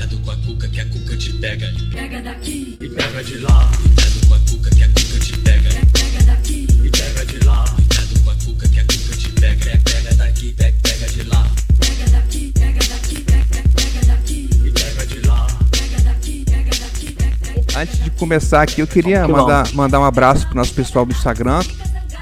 [0.00, 1.66] Cuidado com a cuca que a cuca te pega.
[1.92, 3.70] Pega daqui e pega de lá.
[3.82, 5.68] Cuidado com a cuca que a cuca te pega.
[5.92, 7.64] Pega daqui e pega de lá.
[7.66, 9.80] Cuidado com a cuca que a cuca te pega.
[9.84, 11.46] Pega daqui, pega, pega de lá.
[11.78, 15.46] Pega daqui, pega daqui, pega, pega daqui e pega de lá.
[15.70, 17.80] Pega daqui, pega daqui, pega.
[17.80, 21.12] Antes de começar aqui, eu queria Que mandar, mandar um abraço pro nosso pessoal do
[21.12, 21.62] Instagram.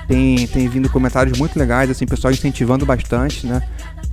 [0.08, 3.62] Tem, tem vindo comentários muito legais, assim, pessoal incentivando bastante, né?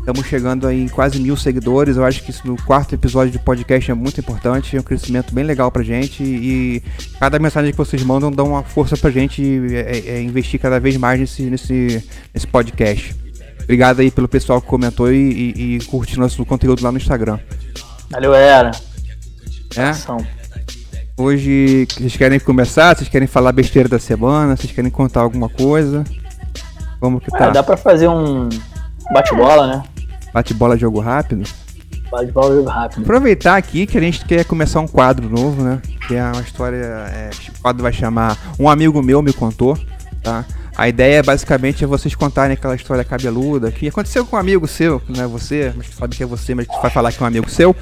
[0.06, 1.98] Estamos chegando aí em quase mil seguidores.
[1.98, 4.78] Eu acho que isso no quarto episódio de podcast é muito importante.
[4.78, 6.22] É um crescimento bem legal pra gente.
[6.24, 6.84] E
[7.20, 9.42] cada mensagem que vocês mandam dá uma força pra gente
[9.74, 13.16] é, é, investir cada vez mais nesse, nesse, nesse podcast.
[13.64, 17.40] Obrigado aí pelo pessoal que comentou e, e, e curte nosso conteúdo lá no Instagram.
[18.12, 18.70] Valeu, era.
[19.76, 19.86] É?
[19.86, 20.18] Ação.
[21.18, 22.96] Hoje vocês querem começar?
[22.96, 24.56] Vocês querem falar besteira da semana?
[24.56, 26.04] Vocês querem contar alguma coisa?
[27.00, 27.50] Como que Ah, tá?
[27.50, 28.50] dá pra fazer um
[29.12, 29.84] bate-bola, né?
[30.36, 31.50] Bate bola jogo rápido?
[32.12, 33.04] Bate-bola jogo rápido.
[33.04, 35.82] Aproveitar aqui que a gente quer começar um quadro novo, né?
[36.10, 36.76] Que é uma história.
[36.76, 39.80] É, o quadro vai chamar Um Amigo Meu Me Contou,
[40.22, 40.44] tá?
[40.76, 45.02] A ideia basicamente é vocês contarem aquela história cabeluda que aconteceu com um amigo seu,
[45.08, 47.24] não é você, mas que sabe que é você, mas que vai falar que é
[47.24, 47.74] um amigo seu,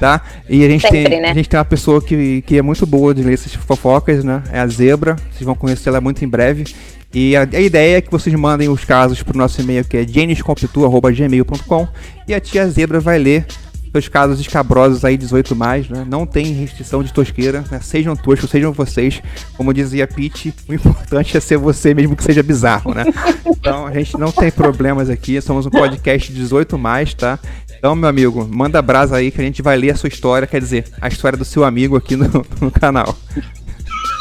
[0.00, 0.22] tá?
[0.48, 1.30] E a gente, Sempre, tem, né?
[1.30, 4.42] a gente tem uma pessoa que, que é muito boa de ler essas fofocas, né?
[4.50, 6.74] É a Zebra, vocês vão conhecer ela muito em breve.
[7.12, 10.06] E a, a ideia é que vocês mandem os casos pro nosso e-mail que é
[10.06, 11.88] geniscompitu.gmail.com
[12.26, 13.46] e a tia Zebra vai ler
[13.90, 16.04] seus casos escabrosos aí, 18 mais, né?
[16.06, 17.80] Não tem restrição de tosqueira, né?
[17.80, 19.22] Sejam toscos, sejam vocês.
[19.56, 23.04] Como dizia Pete, o importante é ser você, mesmo que seja bizarro, né?
[23.46, 27.38] Então a gente não tem problemas aqui, somos um podcast 18 mais, tá?
[27.78, 30.60] Então, meu amigo, manda brasa aí que a gente vai ler a sua história, quer
[30.60, 33.16] dizer, a história do seu amigo aqui no, no canal.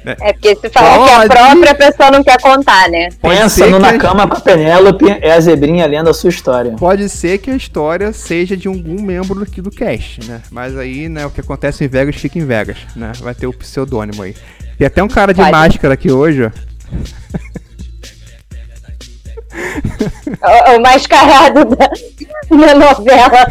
[0.05, 1.30] É porque se falar que é a Pode.
[1.30, 3.09] própria, a pessoa não quer contar, né?
[3.21, 6.71] Pensa no que Na Cama com a Penélope, é a zebrinha lendo a sua história.
[6.71, 10.41] Pode ser que a história seja de algum membro aqui do cast, né?
[10.49, 13.11] Mas aí, né, o que acontece em Vegas fica em Vegas, né?
[13.19, 14.35] Vai ter o pseudônimo aí.
[14.77, 15.52] Tem até um cara de Pode.
[15.52, 16.52] máscara aqui hoje, ó.
[20.41, 21.88] O, o mascarado da,
[22.50, 23.45] da novela.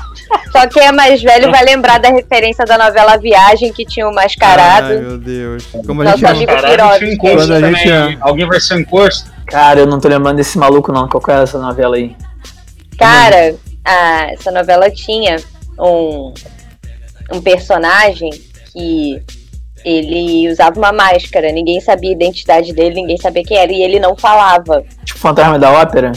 [0.52, 4.14] Só quem é mais velho vai lembrar da referência da novela Viagem, que tinha o
[4.14, 4.86] mascarado.
[4.88, 5.64] Ai, meu Deus.
[5.86, 7.76] Como a gente tinha um encosto Quando a também.
[7.86, 9.30] gente- Alguém vai ser um encosto?
[9.46, 11.08] Cara, eu não tô lembrando desse maluco não.
[11.08, 12.16] Qual que é essa novela aí?
[12.98, 13.54] Cara,
[13.84, 15.36] a- essa novela tinha
[15.78, 16.32] um,
[17.32, 18.30] um personagem
[18.72, 19.22] que
[19.84, 23.98] ele usava uma máscara, ninguém sabia a identidade dele, ninguém sabia quem era, e ele
[23.98, 24.84] não falava.
[25.04, 26.12] Tipo Fantasma da Ópera?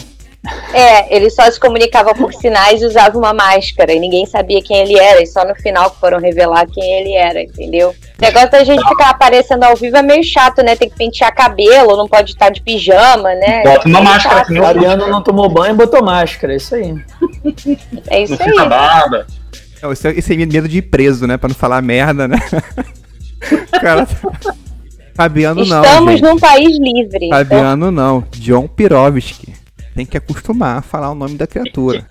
[0.73, 4.77] É, ele só se comunicava por sinais e usava uma máscara, e ninguém sabia quem
[4.77, 7.91] ele era, e só no final que foram revelar quem ele era, entendeu?
[7.91, 10.75] O negócio da gente ficar aparecendo ao vivo é meio chato, né?
[10.75, 13.63] Tem que pentear cabelo, não pode estar de pijama, né?
[13.63, 16.93] Bota uma É máscara O Ariano não tomou banho e botou máscara, é isso aí.
[18.09, 18.69] É isso não fica aí.
[18.69, 19.27] barba.
[19.81, 21.37] Não, Esse é, esse é medo de ir preso, né?
[21.37, 22.37] Pra não falar merda, né?
[23.79, 24.07] Cara.
[25.15, 25.83] Fabiano não.
[25.83, 27.27] Estamos num país livre.
[27.27, 28.23] então Fabiano não.
[28.31, 29.62] John Pirovski.
[29.95, 32.07] Tem que acostumar a falar o nome da criatura.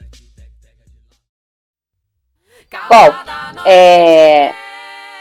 [2.89, 4.53] Bom, é,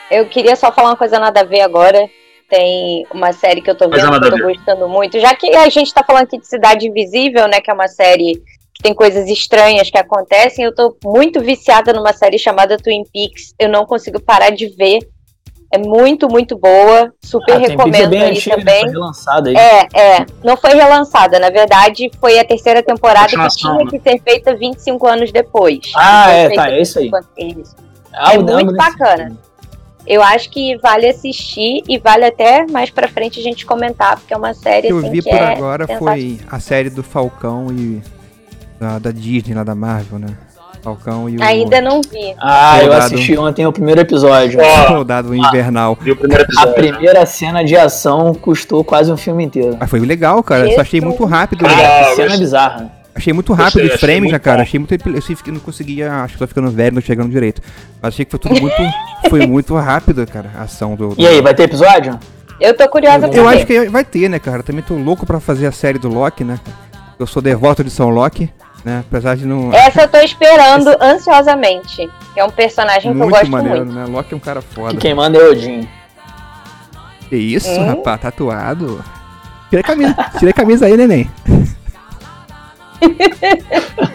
[0.10, 2.10] eu queria só falar uma coisa nada a ver agora.
[2.50, 5.20] Tem uma série que eu tô vendo que eu tô gostando muito.
[5.20, 7.62] Já que a gente tá falando aqui de Cidade Invisível, né?
[7.62, 8.36] Que é uma série
[8.74, 10.66] que tem coisas estranhas que acontecem.
[10.66, 13.54] Eu tô muito viciada numa série chamada Twin Peaks.
[13.58, 15.00] Eu não consigo parar de ver.
[15.72, 17.14] É muito, muito boa.
[17.24, 18.64] Super Ah, recomendo é bem aí antiga, né?
[18.64, 18.82] também.
[18.82, 19.56] Foi relançada aí.
[19.56, 20.26] É, é.
[20.44, 21.40] Não foi relançada.
[21.40, 23.86] Na verdade, foi a terceira temporada que tinha né?
[23.90, 25.80] que ser feita 25 anos depois.
[25.96, 27.10] Ah, é, tá, é isso aí.
[27.10, 27.58] 25 anos.
[27.70, 27.76] Isso.
[28.14, 29.26] Ah, é eu muito bacana.
[29.26, 29.38] filme.
[30.06, 34.34] Eu acho que vale assistir e vale até mais pra frente a gente comentar, porque
[34.34, 37.04] é uma série que eu assim, vi que por é agora foi a série do
[37.04, 38.02] Falcão e.
[38.80, 40.36] Da, da Disney, lá da Marvel, né?
[40.81, 42.34] Falcão e o Ainda não vi.
[42.40, 43.06] Ah, eu Soldado.
[43.06, 44.59] assisti ontem o primeiro episódio.
[44.62, 45.94] Ó, Soldado Invernal.
[45.94, 46.74] o primeiro A episódio.
[46.74, 49.78] primeira cena de ação custou quase um filme inteiro.
[49.80, 50.68] Mas foi legal, cara.
[50.68, 51.66] Eu só achei muito rápido.
[51.66, 52.03] Ah, né?
[52.06, 52.92] que eu cena bizarra.
[53.14, 54.58] Achei muito rápido os frames, né, muito cara?
[54.58, 54.64] bom.
[54.64, 55.10] Achei muito.
[55.10, 56.12] Eu sei que não conseguia.
[56.24, 57.62] Acho que tô ficando velho, não chegando direito.
[58.01, 58.75] Mas achei que foi tudo muito.
[59.30, 61.10] foi muito rápido, cara, a ação do.
[61.10, 62.18] do- E aí, vai ter episódio?
[62.60, 63.56] Eu tô curiosa pra Eu ver.
[63.57, 64.63] acho que vai ter, né, cara?
[64.63, 66.60] Também tô louco pra fazer a série do Loki, né?
[67.19, 68.50] Eu sou devoto de São Loki,
[68.83, 69.04] né?
[69.07, 69.72] Apesar de não.
[69.74, 72.10] Essa eu tô esperando ansiosamente.
[72.33, 73.94] Que é um personagem que eu muito gosto maneiro, muito.
[73.94, 74.06] né?
[74.06, 74.95] Loki é um cara Que foda.
[74.98, 75.88] quem manda é Odin.
[77.30, 77.86] Que isso, Hum?
[77.88, 78.22] rapaz?
[78.22, 79.04] Tatuado.
[79.69, 81.30] Tira a camisa, tira a camisa aí, neném.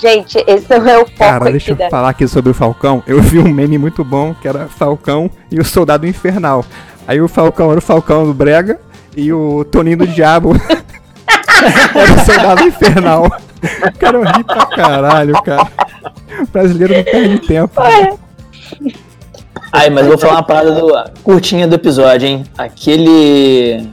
[0.00, 1.88] Gente, esse é o foco Cara, aqui deixa eu da...
[1.88, 3.02] falar aqui sobre o Falcão.
[3.06, 6.64] Eu vi um meme muito bom que era Falcão e o Soldado Infernal.
[7.06, 8.80] Aí o Falcão era o Falcão do Brega
[9.16, 10.54] e o Toninho do Diabo
[11.64, 13.30] era o Soldado Infernal.
[13.98, 15.68] Cara, eu ri pra caralho, cara.
[16.42, 17.72] O brasileiro não perde tempo.
[19.72, 20.92] Ai, mas eu vou falar uma parada do,
[21.22, 22.44] curtinha do episódio, hein?
[22.58, 23.88] Aquele.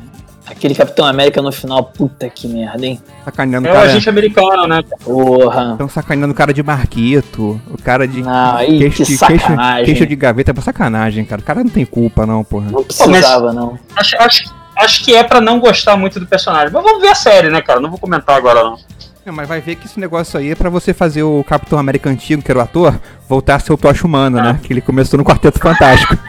[0.47, 2.99] Aquele Capitão América no final, puta que merda, hein?
[3.23, 3.87] Sacaneando o É o cara.
[3.87, 4.83] agente americano, né?
[5.03, 5.73] Porra.
[5.73, 9.85] Estão sacaneando o cara de Marquito, o cara de aí, queixo, que de, queixo, sacanagem.
[9.85, 10.49] queixo de gaveta.
[10.49, 11.39] É pra sacanagem, cara.
[11.39, 12.71] O cara não tem culpa, não, porra.
[12.71, 13.77] Não precisava, não.
[13.95, 14.43] Acho, acho,
[14.79, 16.69] acho que é pra não gostar muito do personagem.
[16.71, 17.79] Mas vamos ver a série, né, cara?
[17.79, 18.77] Não vou comentar agora, não.
[19.25, 22.09] Não, mas vai ver que esse negócio aí é pra você fazer o Capitão América
[22.09, 24.59] antigo, que era o ator, voltar a ser o Tocha Humano, né?
[24.63, 26.17] Que ele começou no Quarteto Fantástico.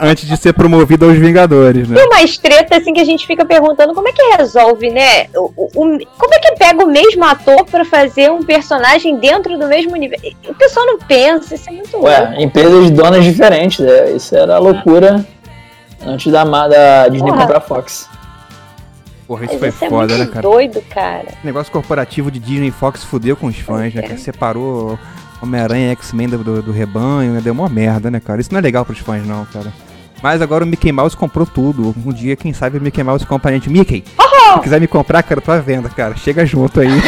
[0.00, 1.96] Antes de ser promovido aos Vingadores, né?
[1.96, 5.26] Tem umas tretas assim que a gente fica perguntando como é que resolve, né?
[5.34, 9.58] O, o- o- como é que pega o mesmo ator pra fazer um personagem dentro
[9.58, 10.24] do mesmo universo?
[10.48, 12.06] O pessoal não pensa, isso é muito louco.
[12.08, 14.12] Ué, empresas de donas diferentes, né?
[14.12, 15.24] Isso era a loucura
[16.04, 17.42] antes da, da Disney Porra.
[17.42, 18.08] comprar a Fox.
[19.26, 20.42] Porra, isso Mas foi isso é foda, né, muito cara?
[20.42, 21.26] doido, cara.
[21.28, 24.00] Esse negócio corporativo de Disney e Fox fudeu com os fãs, né?
[24.00, 24.02] É.
[24.02, 24.18] cara?
[24.18, 24.98] Separou
[25.42, 27.40] Homem-Aranha e X-Men do, do, do rebanho, né?
[27.42, 28.40] Deu uma merda, né, cara?
[28.40, 29.72] Isso não é legal pros fãs, não, cara.
[30.22, 31.94] Mas agora o Mickey Mouse comprou tudo.
[32.04, 33.70] Um dia, quem sabe, o Mickey Mouse compra a gente.
[33.70, 34.02] Mickey,
[34.54, 36.16] se quiser me comprar, cara, eu tô à venda, cara.
[36.16, 36.88] Chega junto aí.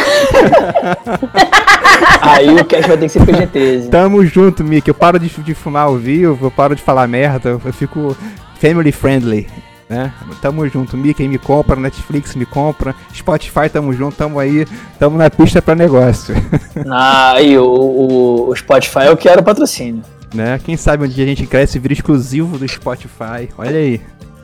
[2.21, 3.89] Aí o cash vai ter que ser PG-13.
[3.89, 4.89] Tamo junto, Mickey.
[4.89, 8.15] Eu paro de, de fumar ao vivo, eu paro de falar merda, eu fico
[8.61, 9.47] family friendly.
[9.89, 10.13] Né?
[10.41, 14.65] Tamo junto, Mickey me compra, Netflix me compra, Spotify tamo junto, tamo aí,
[14.97, 16.33] tamo na pista pra negócio.
[16.89, 20.01] Ah, aí o, o, o Spotify eu quero patrocínio.
[20.33, 20.59] né?
[20.63, 23.49] Quem sabe um dia a gente cresce e vira exclusivo do Spotify.
[23.57, 23.99] Olha aí.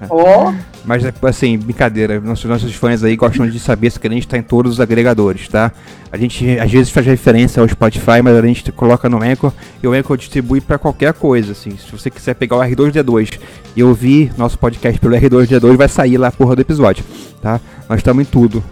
[0.10, 0.54] Ó,
[0.86, 4.44] Mas assim, brincadeira, nossos, nossos fãs aí gostam de saber se a gente tá em
[4.44, 5.72] todos os agregadores, tá?
[6.12, 9.52] A gente às vezes faz referência ao Spotify, mas a gente coloca no Anchor
[9.82, 11.72] e o Anchor distribui pra qualquer coisa, assim.
[11.72, 13.40] Se você quiser pegar o R2D2
[13.76, 17.04] e ouvir nosso podcast pelo R2D2, vai sair lá a porra do episódio,
[17.42, 17.60] tá?
[17.90, 18.64] Nós estamos em tudo.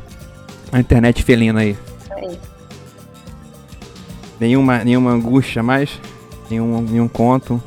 [0.72, 1.76] A internet felina aí.
[2.12, 2.38] aí.
[4.40, 6.00] Nenhuma, nenhuma angústia mais?
[6.50, 7.62] Nenhum, nenhum conto?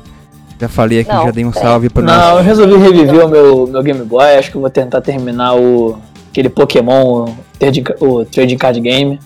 [0.59, 1.53] Já falei aqui, Não, já dei um é.
[1.53, 2.37] salve pro Não, nosso.
[2.39, 4.35] eu resolvi reviver o meu, meu Game Boy.
[4.37, 5.97] Acho que eu vou tentar terminar o
[6.31, 9.19] aquele Pokémon, o Trading, o Trading Card Game.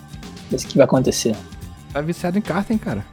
[0.51, 1.35] Isso que vai acontecer.
[1.91, 3.03] Tá viciado em carta, hein, cara?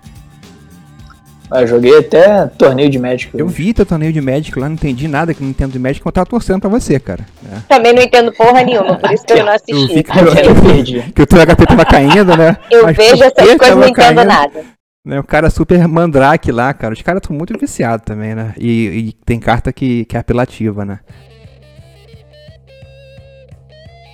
[1.53, 3.31] Eu joguei até torneio de Magic.
[3.37, 6.01] Eu vi teu torneio de Magic lá, não entendi nada que não entendo de Magic,
[6.05, 7.27] mas eu tava torcendo pra você, cara.
[7.43, 7.63] né?
[7.69, 10.03] Também não entendo porra nenhuma, por isso que eu não Eu vi assisti.
[10.05, 11.13] que, Eu perdi.
[11.13, 12.57] que o teu HP tava caindo, né?
[12.71, 14.25] Eu Mas vejo essas que coisas e não entendo caindo?
[14.25, 14.65] nada.
[15.05, 16.93] Né, o cara super mandrake lá, cara.
[16.93, 18.55] Os caras estão muito viciados também, né?
[18.59, 18.69] E,
[19.09, 21.01] e tem carta que, que é apelativa, né?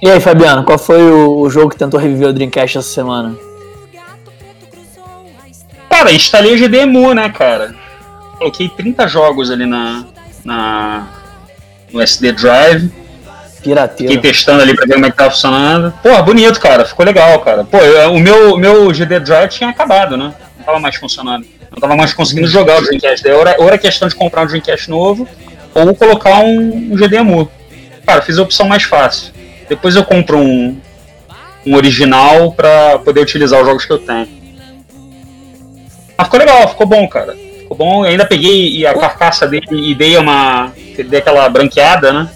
[0.02, 3.34] E aí, Fabiano, qual foi o, o jogo que tentou reviver o Dreamcast essa semana?
[5.90, 7.74] Cara, instalei o GDEMU, né, cara?
[8.38, 10.04] Coloquei 30 jogos ali na,
[10.44, 11.08] na
[11.92, 12.90] no SD Drive.
[13.56, 14.20] Fiquei Pirateiro.
[14.20, 15.92] testando ali pra ver como é que tava funcionando.
[16.02, 16.84] Pô, bonito, cara.
[16.84, 17.64] Ficou legal, cara.
[17.64, 20.32] Pô, eu- o meu, meu GD Drive tinha acabado, né?
[20.66, 21.46] Tava mais funcionando.
[21.70, 23.22] Não tava mais conseguindo jogar o Dreamcast.
[23.22, 25.28] Daí ou era, ou era questão de comprar um Dreamcast novo,
[25.72, 27.48] ou colocar um, um GDEMU.
[28.04, 29.32] Cara, fiz a opção mais fácil.
[29.68, 30.76] Depois eu compro um,
[31.64, 34.28] um original pra poder utilizar os jogos que eu tenho.
[36.18, 37.34] Mas ficou legal, ficou bom, cara.
[37.34, 38.04] Ficou bom.
[38.04, 40.72] Eu ainda peguei a carcaça dele e dei uma.
[40.96, 42.30] Dei aquela branqueada, né?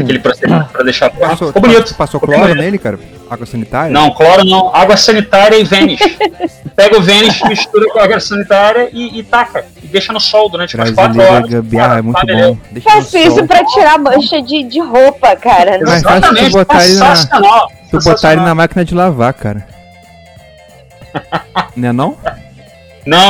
[0.00, 1.12] Aquele procedimento pra deixar.
[1.22, 1.94] Ah, ficou bonito.
[1.94, 2.62] Passou Ficou cloro bonito.
[2.64, 2.98] nele, cara?
[3.30, 3.90] Água sanitária?
[3.92, 4.74] Não, cloro não.
[4.74, 6.00] Água sanitária e Vênus.
[6.76, 9.64] Pega o Vênus, mistura com a água sanitária e, e taca.
[9.82, 11.50] E deixa no sol durante umas 4 Brasileiro horas.
[11.50, 12.58] gambiarra é muito tá bom.
[12.70, 15.78] Deixa Faço isso pra tirar mancha de, de roupa, cara.
[15.84, 17.72] Mas fácil tu Exatamente, botar ele na- sensacional.
[17.90, 19.66] Tu botar ele na máquina de lavar, cara.
[21.76, 22.16] né não?
[22.16, 22.16] Não,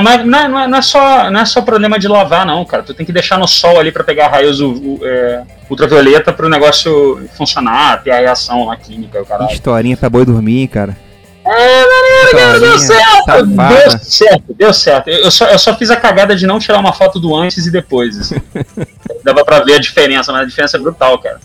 [0.03, 2.65] mas não é, não, é, não é só, não é só problema de lavar, não,
[2.65, 2.83] cara.
[2.83, 6.49] Tu tem que deixar no sol ali pra pegar raios u- u- é, ultravioleta pro
[6.49, 9.51] negócio funcionar, ter a reação lá química, o caralho.
[9.51, 10.97] historinha pra boi dormir, cara.
[11.45, 13.27] É, maneiro, cara, deu certo!
[13.27, 13.99] Deu safada.
[13.99, 15.09] certo, deu certo.
[15.09, 17.71] Eu só, eu só fiz a cagada de não tirar uma foto do antes e
[17.73, 18.17] depois.
[18.19, 18.37] assim.
[19.25, 21.41] Dava pra ver a diferença, mas a diferença é brutal, cara.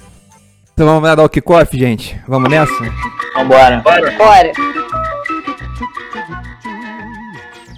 [0.74, 2.20] Então vamos lá dar o kickoff, gente?
[2.28, 2.72] Vamos nessa?
[3.36, 3.78] Vambora.
[3.78, 4.12] Bora.
[4.12, 4.52] Bora.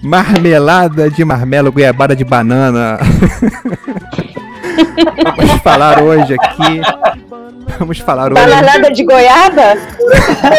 [0.01, 2.98] Marmelada de marmelo, goiabada de banana.
[5.38, 6.82] Vamos falar hoje aqui.
[7.77, 8.41] Vamos falar hoje.
[8.41, 9.75] Bananada de goiaba?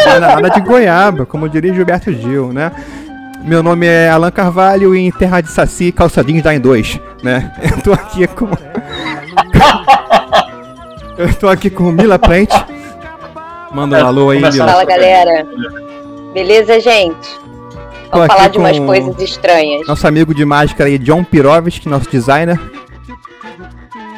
[0.05, 2.71] Bananada de goiaba, como diria Gilberto Gil, né?
[3.43, 7.51] Meu nome é Alan Carvalho e em terra de saci, calçadinhos dá em dois, né?
[7.61, 8.47] Eu tô aqui com...
[11.17, 12.51] Eu tô aqui com o Mila Plant.
[13.71, 14.67] Manda um alô aí, Mila.
[14.67, 15.45] Fala, galera.
[16.33, 17.40] Beleza, gente?
[18.11, 19.87] Tô Vamos aqui falar de umas coisas estranhas.
[19.87, 22.59] Nosso amigo de máscara aí, John Pirovski, nosso designer.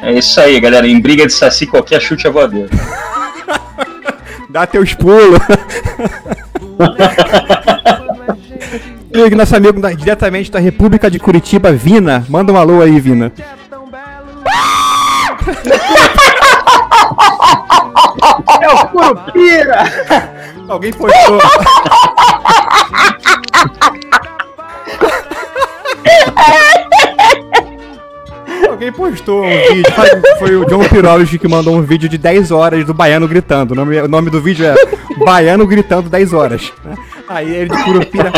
[0.02, 0.88] É isso aí, galera.
[0.88, 2.68] Em briga de saci, qualquer chute é voador.
[4.50, 5.38] Dá teus pulos.
[9.14, 12.26] e nosso amigo da- diretamente da República de Curitiba, Vina.
[12.28, 13.30] Manda um alô aí, Vina.
[18.60, 19.84] É o Curupira!
[20.68, 21.38] Alguém postou.
[28.68, 29.92] Alguém postou um vídeo.
[29.92, 33.72] foi- Foi o John Pirology que mandou um vídeo de 10 horas do Baiano gritando.
[33.72, 34.74] O nome, o nome do vídeo é
[35.24, 36.72] Baiano gritando 10 horas.
[36.84, 36.94] né?
[37.28, 38.32] Aí ele de Curupira.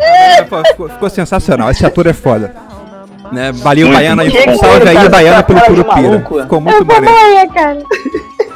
[0.00, 1.70] É, ficou, ficou sensacional.
[1.70, 2.54] Esse ator é foda.
[3.32, 3.52] Né?
[3.52, 3.94] Valeu, bom.
[4.52, 6.24] Um salve aí, essa pelo de Curupira.
[6.42, 7.52] Ficou muito maneiro.
[7.52, 7.78] Cara.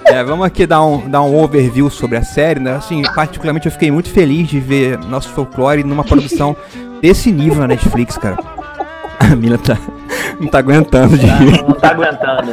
[0.05, 2.77] É, vamos aqui dar um, dar um overview sobre a série, né?
[2.77, 6.57] Assim, particularmente eu fiquei muito feliz de ver nosso folclore numa produção
[7.03, 8.37] desse nível na Netflix, cara.
[9.21, 9.77] A Mila tá,
[10.41, 11.63] não tá aguentando de rir.
[11.63, 12.53] Não tá aguentando.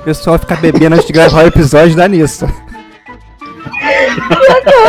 [0.00, 2.44] O pessoal fica bebendo antes de gravar o episódio dá nisso.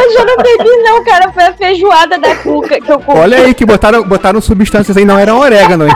[0.05, 1.31] Hoje eu não bebi, não, cara.
[1.31, 3.19] Foi a feijoada da cuca que eu comi.
[3.19, 5.95] Olha aí que botaram, botaram substâncias aí, não eram orégano, hein?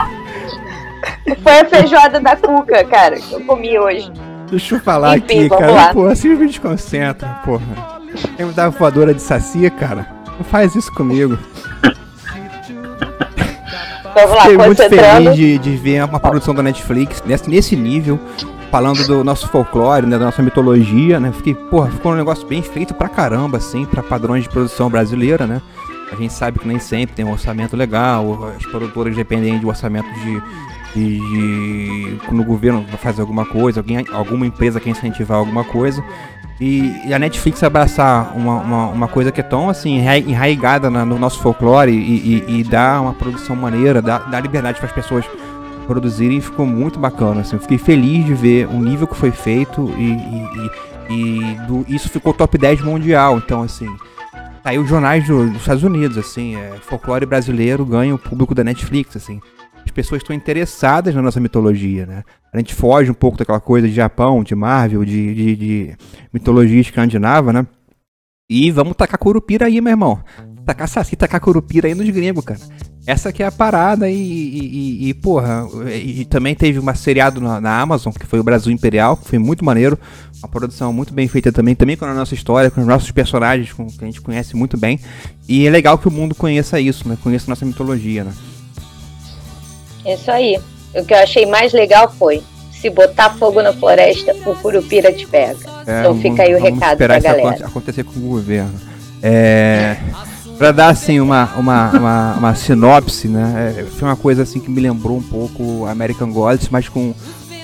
[1.42, 4.10] Foi a feijoada da cuca, cara, que eu comi hoje.
[4.50, 5.70] Deixa eu falar Enfim, aqui, cara.
[5.70, 5.92] lá.
[5.92, 8.00] Pô, assim me desconcentra, porra.
[8.36, 10.06] Quer me dar voadora de saci, cara?
[10.36, 11.38] Não faz isso comigo.
[14.14, 18.18] Vamos lá, Fiquei muito feliz de, de ver uma produção da Netflix nesse, nesse nível,
[18.70, 21.32] falando do nosso folclore, né, da nossa mitologia, né?
[21.32, 25.46] Fiquei, porra, ficou um negócio bem feito pra caramba, assim, pra padrões de produção brasileira,
[25.46, 25.62] né?
[26.12, 30.12] A gente sabe que nem sempre tem um orçamento legal, as produtoras dependem de orçamento
[30.12, 30.42] de,
[30.94, 36.02] de- quando o governo fazer alguma coisa, alguém, alguma empresa quer incentivar alguma coisa.
[36.60, 40.90] E, e a Netflix abraçar uma, uma, uma coisa que é tão assim enra- enraigada
[40.90, 44.86] na- no nosso folclore e, e, e dar uma produção maneira, dar, dar liberdade para
[44.86, 45.24] as pessoas
[45.86, 47.40] produzirem, ficou muito bacana.
[47.40, 50.70] Assim, fiquei feliz de ver o nível que foi feito e, e,
[51.08, 53.38] e- e do- isso ficou top 10 mundial.
[53.38, 53.88] Então, assim,
[54.62, 59.16] saiu jornais do- dos Estados Unidos, assim, é, folclore brasileiro ganha o público da Netflix,
[59.16, 59.40] assim.
[59.90, 62.22] As pessoas estão interessadas na nossa mitologia, né?
[62.52, 65.96] A gente foge um pouco daquela coisa de Japão, de Marvel, de, de, de
[66.32, 67.66] mitologia escandinava, né?
[68.48, 70.20] E vamos tacar curupira aí, meu irmão.
[70.64, 72.60] Tacar saci, tacar curupira aí nos gringos, cara.
[73.04, 77.40] Essa que é a parada e, e, e- porra, e, e também teve uma seriado
[77.40, 79.98] na, na Amazon, que foi o Brasil Imperial, que foi muito maneiro.
[80.38, 83.72] Uma produção muito bem feita também, também com a nossa história, com os nossos personagens,
[83.72, 85.00] com, que a gente conhece muito bem.
[85.48, 87.18] E é legal que o mundo conheça isso, né?
[87.20, 88.32] Conheça nossa mitologia, né?
[90.06, 90.60] Isso aí.
[90.94, 92.42] O que eu achei mais legal foi:
[92.72, 95.58] se botar fogo na floresta, o Curupira te pega.
[95.86, 97.48] É, Então fica aí o recado pra isso galera.
[97.48, 98.74] aconte- acontecer com o governo.
[99.22, 99.96] É,
[100.58, 103.74] para dar assim uma, uma, uma, uma sinopse, né?
[103.78, 107.14] é, foi uma coisa assim que me lembrou um pouco American Gods, mas com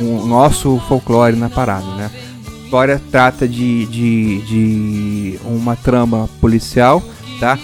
[0.01, 2.11] o nosso folclore na parada, né?
[2.47, 7.03] A história trata de, de, de uma trama policial,
[7.41, 7.59] tá?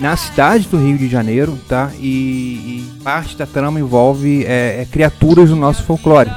[0.00, 1.90] Na cidade do Rio de Janeiro, tá?
[1.98, 2.06] E,
[2.96, 6.30] e parte da trama envolve é, é, criaturas do nosso folclore.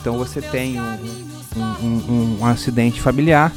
[0.00, 0.98] Então você tem um,
[1.56, 3.52] um, um- um acidente familiar.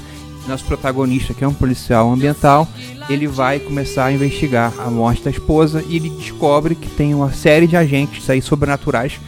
[0.48, 2.68] Nosso protagonista, que é um policial ambiental,
[3.10, 7.32] ele vai começar a investigar a morte da esposa e ele descobre que tem uma
[7.32, 9.22] série de agentes aí sobrenaturais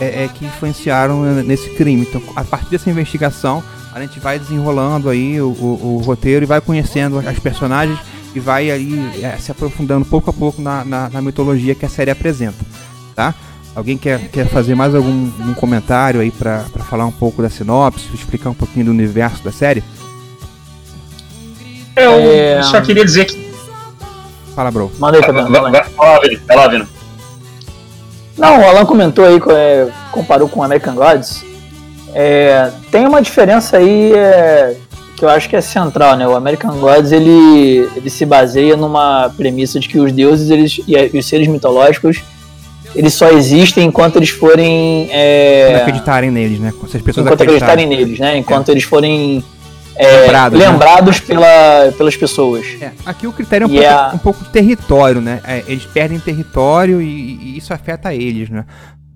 [0.00, 2.02] é, é, que influenciaram nesse crime.
[2.02, 3.62] Então, a partir dessa investigação,
[3.94, 7.98] a gente vai desenrolando aí o, o- o roteiro e vai conhecendo as personagens
[8.36, 11.88] e vai aí é, se aprofundando pouco a pouco na, na- na mitologia que a
[11.88, 12.56] série apresenta,
[13.14, 13.34] tá?
[13.74, 17.50] Alguém quer, quer fazer mais algum, algum comentário aí pra pra falar um pouco da
[17.50, 19.82] sinopse, explicar um pouquinho do universo da série?
[21.94, 23.46] Eu É, só queria dizer que.
[24.54, 24.90] Fala, bro.
[24.98, 25.70] Manda aí, Vai, Fabiano.
[25.70, 26.86] vai, fala vai, lá.
[28.38, 31.42] Não, o Alan comentou aí, é, comparou com American Gods.
[32.14, 34.76] É, tem uma diferença aí é,
[35.16, 36.28] que eu acho que é central, né?
[36.28, 41.18] O American Gods ele, ele se baseia numa premissa de que os deuses eles, e
[41.18, 42.20] os seres mitológicos
[42.94, 45.08] eles só existem enquanto eles forem.
[45.10, 46.72] É, Quando acreditarem neles, né?
[46.88, 47.86] Se as pessoas enquanto acreditarem acreditarem.
[48.06, 48.36] neles, né?
[48.38, 49.44] Enquanto eles forem
[49.96, 50.68] é, Lembrados, né?
[50.70, 52.66] lembrados pela, pelas pessoas.
[52.80, 55.40] É, aqui o critério é um, pouco, a- um pouco de território, né?
[55.44, 57.06] É, eles perdem território e,
[57.42, 58.64] e isso afeta eles, né?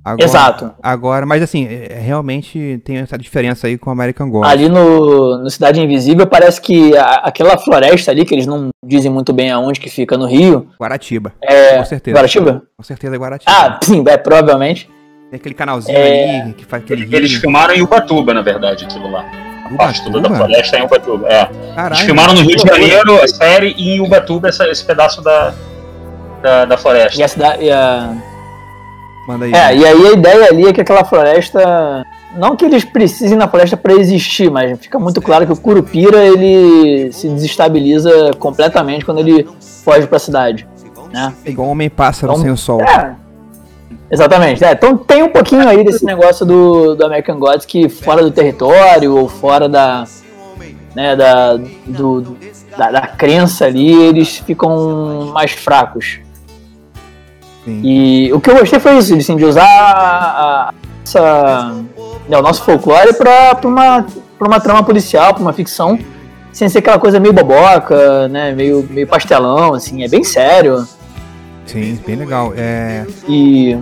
[0.03, 0.73] Agora, Exato.
[0.83, 4.51] Agora, mas assim, é, realmente tem essa diferença aí com o American Gods.
[4.51, 9.11] Ali no, no Cidade Invisível parece que a- aquela floresta ali, que eles não dizem
[9.13, 11.33] muito bem aonde que fica no Rio, Guaratiba.
[11.43, 11.77] é.
[11.77, 12.17] Com certeza.
[12.17, 12.63] Guaratiba?
[12.79, 13.53] Com certeza é Guaratiba.
[13.53, 14.89] Ah, sim, é, provavelmente.
[15.31, 16.41] Tem aquele canalzinho É.
[16.41, 17.41] ali que faz aquele Eles rio.
[17.43, 19.25] filmaram em Ubatuba, na verdade, aquilo lá.
[19.67, 20.37] A parte toda da Ubatuba?
[20.47, 21.29] floresta é em Ubatuba.
[21.29, 21.43] É.
[21.43, 22.05] Eles Caralho.
[22.07, 22.81] filmaram no Rio de Ubatuba.
[22.89, 25.53] Janeiro a série e em Ubatuba essa- esse pedaço da,
[26.43, 27.23] da, da E floresta.
[27.25, 27.65] a cidade.
[27.65, 28.13] e a-
[29.31, 29.53] Manda aí.
[29.53, 32.05] É, e aí a ideia ali é que aquela floresta
[32.37, 36.19] não que eles precisem na floresta para existir, mas fica muito claro que o Curupira
[36.25, 39.49] ele se desestabiliza completamente quando ele
[39.85, 40.67] foge para a cidade,
[41.13, 41.33] né?
[41.45, 42.81] É igual homem pássaro Então, sem o sol.
[42.83, 43.15] É,
[44.11, 44.65] exatamente.
[44.65, 48.31] É, então tem um pouquinho aí desse negócio do, do American Gods que fora do
[48.31, 50.05] território ou fora da,
[50.95, 52.37] né, da, do, do-
[52.77, 56.21] da, da crença ali, eles ficam mais fracos.
[57.65, 57.81] Sim.
[57.85, 60.75] E o que eu gostei foi isso, assim, de usar a,
[61.05, 61.75] essa,
[62.29, 64.07] né, o nosso folclore pra, uma,
[64.39, 65.99] pra uma trama policial, pra uma ficção,
[66.53, 70.87] sem ser aquela coisa meio boboca, né, meio, meio pastelão, assim, é bem sério.
[71.71, 72.53] Sim, bem legal.
[72.57, 73.77] É, E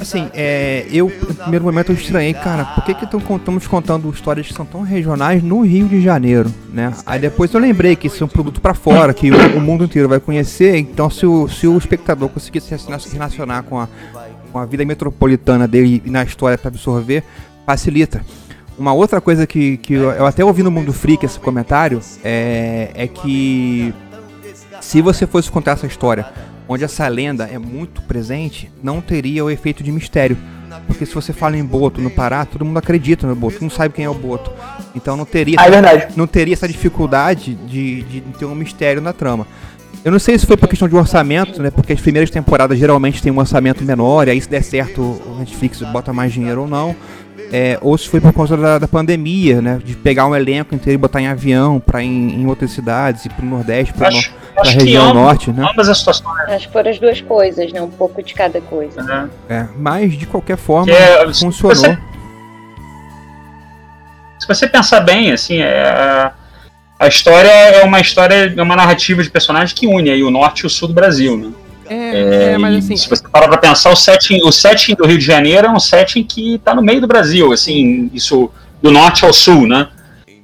[0.00, 4.52] assim, é, eu, no primeiro momento, eu estranhei, cara, por que estamos contando histórias que
[4.54, 6.92] são tão regionais no Rio de Janeiro, né?
[7.06, 9.84] Aí depois eu lembrei que isso é um produto pra fora, que o, o mundo
[9.84, 13.78] inteiro vai conhecer, então se o, se o espectador conseguisse se relaciona- se relacionar com
[13.80, 13.88] a,
[14.52, 17.22] com a vida metropolitana dele e na história pra absorver,
[17.64, 18.22] facilita.
[18.78, 22.90] Uma outra coisa que, que eu, eu até ouvi no Mundo Freak esse comentário é,
[22.94, 23.94] é que
[24.80, 26.26] se você fosse contar essa história
[26.72, 30.36] onde essa lenda é muito presente, não teria o efeito de mistério.
[30.86, 33.94] Porque se você fala em Boto no Pará, todo mundo acredita no Boto, mundo sabe
[33.94, 34.50] quem é o Boto.
[34.94, 39.12] Então não teria, ah, é não teria essa dificuldade de, de ter um mistério na
[39.12, 39.46] trama.
[40.04, 41.70] Eu não sei se foi por questão de orçamento, né?
[41.70, 45.36] Porque as primeiras temporadas geralmente tem um orçamento menor, e aí se der certo o
[45.38, 46.96] Netflix bota mais dinheiro ou não.
[47.54, 49.78] É, ou se foi por causa da, da pandemia, né?
[49.84, 53.28] De pegar um elenco inteiro e botar em avião ir em, em outras cidades, ir
[53.28, 55.66] pro Nordeste, pro Acho, no- pra acho que região ambas, norte, né?
[55.70, 56.48] ambas as situações.
[56.48, 57.82] Acho que foram as duas coisas, né?
[57.82, 59.02] Um pouco de cada coisa.
[59.02, 59.28] Né?
[59.50, 61.76] É, mas de qualquer forma, é- funcionou.
[61.76, 61.98] você-
[64.38, 66.32] Se você pensar bem, assim, é, a-
[66.98, 70.60] a história é uma história, é uma narrativa de personagem que une aí o norte
[70.60, 71.50] e o sul do Brasil, né?
[71.88, 75.06] É, é, mas E assim, se você parar pra pensar, o setting, o setting do
[75.06, 78.90] Rio de Janeiro é um setting que tá no meio do Brasil, assim, isso do
[78.90, 79.88] norte ao sul, né?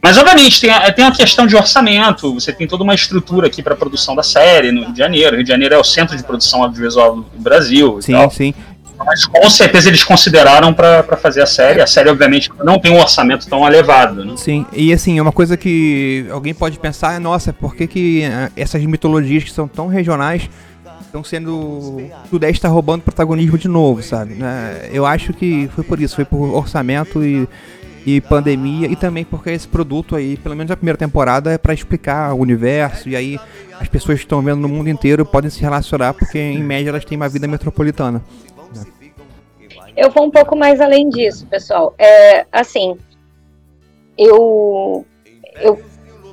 [0.00, 3.62] Mas obviamente tem a, tem a questão de orçamento, você tem toda uma estrutura aqui
[3.62, 5.32] para produção da série no Rio de Janeiro.
[5.32, 7.98] O Rio de Janeiro é o centro de produção audiovisual do Brasil.
[7.98, 8.30] e sim, tal.
[8.30, 8.54] sim.
[9.04, 11.80] Mas com certeza eles consideraram para fazer a série.
[11.80, 14.24] A série, obviamente, não tem um orçamento tão elevado.
[14.24, 14.34] Né?
[14.36, 18.50] Sim, e assim, uma coisa que alguém pode pensar é, nossa, por que, que ah,
[18.56, 20.50] essas mitologias que são tão regionais
[21.08, 21.56] estão sendo.
[21.56, 24.34] O Sudeste está roubando protagonismo de novo, sabe?
[24.34, 24.88] Né?
[24.92, 27.48] Eu acho que foi por isso, foi por orçamento e,
[28.06, 31.74] e pandemia, e também porque esse produto aí, pelo menos a primeira temporada, é para
[31.74, 33.40] explicar o universo, e aí
[33.80, 37.04] as pessoas que estão vendo no mundo inteiro podem se relacionar, porque em média elas
[37.04, 38.22] têm uma vida metropolitana.
[39.96, 41.92] Eu vou um pouco mais além disso, pessoal.
[41.98, 42.96] É, assim,
[44.16, 45.04] eu,
[45.60, 45.82] eu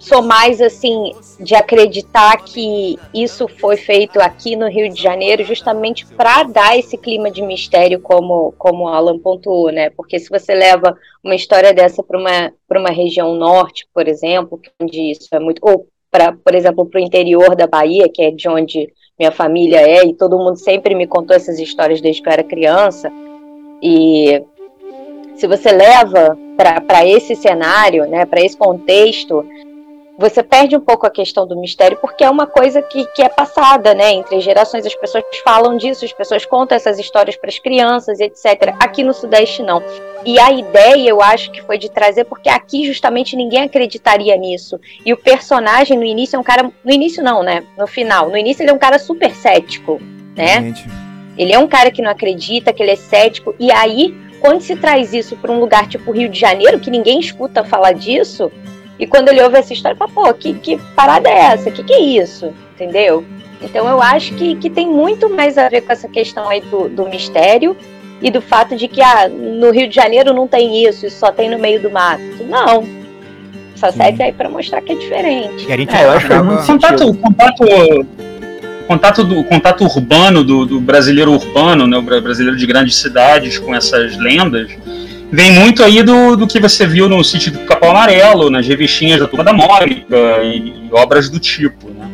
[0.06, 6.06] sou mais assim de acreditar que isso foi feito aqui no Rio de Janeiro justamente
[6.06, 9.90] para dar esse clima de mistério, como, como Alan pontuou, né?
[9.90, 14.62] Porque se você leva uma história dessa para uma, pra uma região norte, por exemplo,
[14.80, 15.60] onde isso é muito.
[15.64, 19.82] Ou, pra, por exemplo, para o interior da Bahia, que é de onde minha família
[19.82, 23.12] é, e todo mundo sempre me contou essas histórias desde que eu era criança.
[23.82, 24.44] E
[25.36, 29.44] se você leva para esse cenário, né, para esse contexto,
[30.18, 33.28] você perde um pouco a questão do mistério, porque é uma coisa que, que é
[33.28, 34.86] passada né, entre gerações.
[34.86, 38.74] As pessoas falam disso, as pessoas contam essas histórias para as crianças, etc.
[38.80, 39.84] Aqui no Sudeste, não.
[40.26, 44.80] E a ideia, eu acho que foi de trazer, porque aqui justamente ninguém acreditaria nisso.
[45.06, 46.72] E o personagem no início é um cara.
[46.84, 47.64] No início, não, né?
[47.78, 48.30] No final.
[48.30, 50.02] No início, ele é um cara super cético,
[50.36, 50.62] né?
[50.62, 50.86] Gente.
[51.38, 53.54] Ele é um cara que não acredita, que ele é cético.
[53.60, 57.20] E aí, quando se traz isso para um lugar tipo Rio de Janeiro, que ninguém
[57.20, 58.50] escuta falar disso,
[59.00, 61.70] e quando ele ouve essa história, fala, pô, que, que parada é essa?
[61.72, 62.54] Que que é isso?
[62.76, 63.26] Entendeu?
[63.62, 66.88] Então eu acho que, que tem muito mais a ver com essa questão aí do,
[66.90, 67.76] do mistério
[68.22, 71.32] e do fato de que ah, no Rio de Janeiro não tem isso, isso só
[71.32, 72.22] tem no meio do mato.
[72.48, 72.84] Não.
[73.76, 75.66] Essa série aí para mostrar que é diferente.
[75.68, 77.66] E a gente É, eu acho que acaba- muito Contato, contato,
[78.88, 83.58] contato, do, contato urbano do, do brasileiro urbano, né, o bra- brasileiro de grandes cidades
[83.58, 84.72] com essas lendas,
[85.32, 89.20] vem muito aí do, do que você viu no sítio do Capão Amarelo, nas revistinhas
[89.20, 92.08] da Turma da Mônica e, e obras do tipo, né?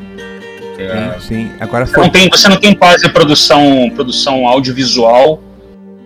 [1.20, 1.52] Sim, sim.
[1.60, 2.10] Agora Você não foi.
[2.12, 5.42] tem, você não tem quase produção, produção audiovisual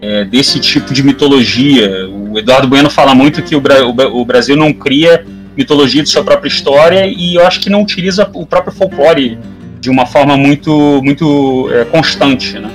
[0.02, 2.10] é, desse tipo de mitologia.
[2.10, 6.10] O Eduardo Bueno fala muito que o, Bra- o o Brasil não cria mitologia de
[6.10, 9.38] sua própria história e eu acho que não utiliza o próprio folclore
[9.80, 12.70] de uma forma muito, muito é, constante, né?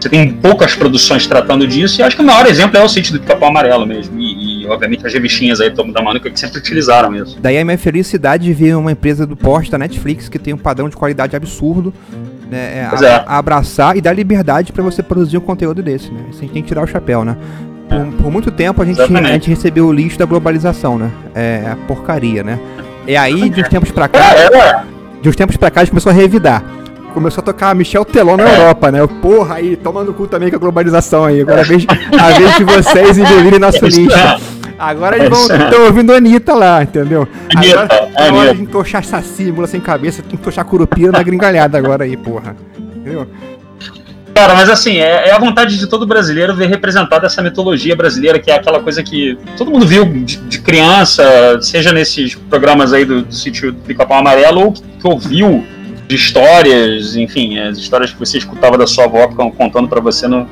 [0.00, 3.12] Você tem poucas produções tratando disso e acho que o maior exemplo é o sítio
[3.14, 4.18] do Capão Amarelo mesmo.
[4.18, 7.36] E, e, obviamente as revistinhas aí da Mônica que sempre utilizaram isso.
[7.40, 10.58] Daí a minha felicidade de ver uma empresa do porte da Netflix que tem um
[10.58, 11.92] padrão de qualidade absurdo,
[12.50, 13.24] né, é, Pois a- é.
[13.26, 16.20] abraçar e dar liberdade pra você produzir um conteúdo desse, né?
[16.30, 17.36] Isso a gente tem que tirar o chapéu, né?
[17.88, 19.26] por, por muito tempo a gente, Exatamente.
[19.30, 21.10] a gente recebeu o lixo da globalização, né?
[21.34, 22.58] É a porcaria, né?
[23.06, 24.82] E aí, de uns tempos pra É, cá, é,
[25.22, 26.62] de uns tempos pra cá, a gente começou a revidar.
[27.14, 29.06] Começou a tocar Michel Teló na Europa, né?
[29.20, 31.40] Porra, aí, toma no cu também com a globalização aí.
[31.40, 31.86] Agora é a vez,
[32.18, 34.16] a vez de vocês engolirem nosso lixo.
[34.16, 34.58] é.
[34.78, 35.64] Agora eles vão Isso é.
[35.64, 37.26] estão ouvindo a Anitta lá, entendeu?
[37.54, 41.22] Anitta, agora é hora de entochar saci, mula sem cabeça, tem que entochar curupira na
[41.22, 42.54] gringalhada agora aí, porra.
[42.78, 43.26] Entendeu?
[44.38, 48.38] Cara, mas assim, é, é a vontade de todo brasileiro ver representada essa mitologia brasileira,
[48.38, 53.04] que é aquela coisa que todo mundo viu de, de criança, seja nesses programas aí
[53.04, 55.66] do, do sítio do Pica-Pau Amarelo, ou que, que ouviu
[56.08, 60.26] de histórias, enfim, as histórias que você escutava da sua avó con- contando pra você
[60.26, 60.48] no,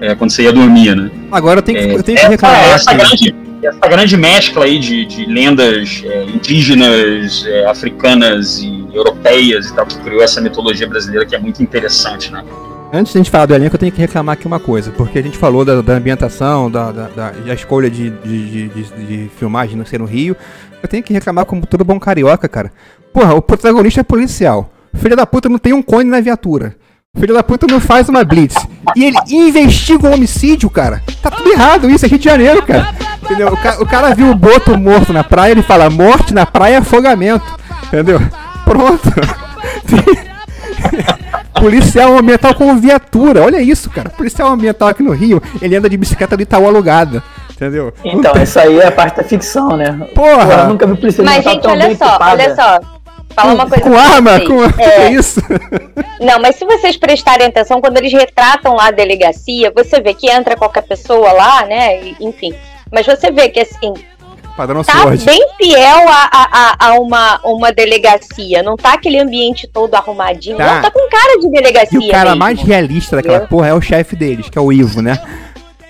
[0.00, 1.10] é, quando você ia dormir, né?
[1.30, 2.70] Agora eu tenho que, eu tenho que reclamar.
[2.74, 8.84] essa que- grande, essa grande mescla aí de, de lendas é, indígenas, é, africanas e
[8.92, 12.42] europeias e tal, que criou essa mitologia brasileira que é muito interessante, né?
[12.92, 15.18] Antes de a gente falar do elenco, eu tenho que reclamar aqui uma coisa, porque
[15.18, 19.30] a gente falou da, da ambientação, da, da, da- escolha de, de, de, de- de
[19.38, 20.36] filmagem não ser no Rio.
[20.82, 22.70] Eu tenho que reclamar como todo bom carioca, cara.
[23.12, 24.70] Porra, o protagonista é policial.
[24.94, 26.76] Filho da puta não tem um cone na viatura.
[27.18, 28.56] Filho da puta não faz uma blitz.
[28.96, 31.02] E ele investiga um homicídio, cara.
[31.22, 32.94] Tá tudo errado isso, é Rio de Janeiro, cara.
[33.22, 33.48] Entendeu?
[33.48, 36.74] O, ca- o cara viu o boto morto na praia, ele fala, morte na praia
[36.74, 37.44] é afogamento.
[37.86, 38.18] Entendeu?
[38.64, 39.10] Pronto.
[41.60, 44.10] Policial ambiental com viatura, olha isso, cara.
[44.10, 47.22] Policial ambiental aqui no Rio, ele anda de bicicleta do Itaú alugada.
[47.52, 47.92] Entendeu?
[48.04, 49.92] Então, isso aí é a parte da ficção, né?
[50.14, 50.62] Porra!
[50.62, 52.30] Eu nunca vi polícia Mas, gente, tão olha bem só, equipada.
[52.32, 52.80] olha só.
[53.36, 54.48] Uma coisa com arma, vocês.
[54.48, 55.40] com que É, é isso?
[56.20, 60.30] Não, mas se vocês prestarem atenção, quando eles retratam lá a delegacia, você vê que
[60.30, 62.00] entra qualquer pessoa lá, né?
[62.20, 62.54] Enfim.
[62.90, 63.94] Mas você vê que assim,
[64.56, 65.24] Padrão tá Sword.
[65.24, 68.62] bem fiel a, a, a- a uma, uma delegacia.
[68.62, 70.58] Não tá aquele ambiente todo arrumadinho.
[70.58, 70.74] Tá.
[70.74, 71.98] Não, tá com cara de delegacia.
[71.98, 72.38] E o cara mesmo.
[72.38, 75.18] mais realista daquela porra é o chefe deles, que é o Ivo, né?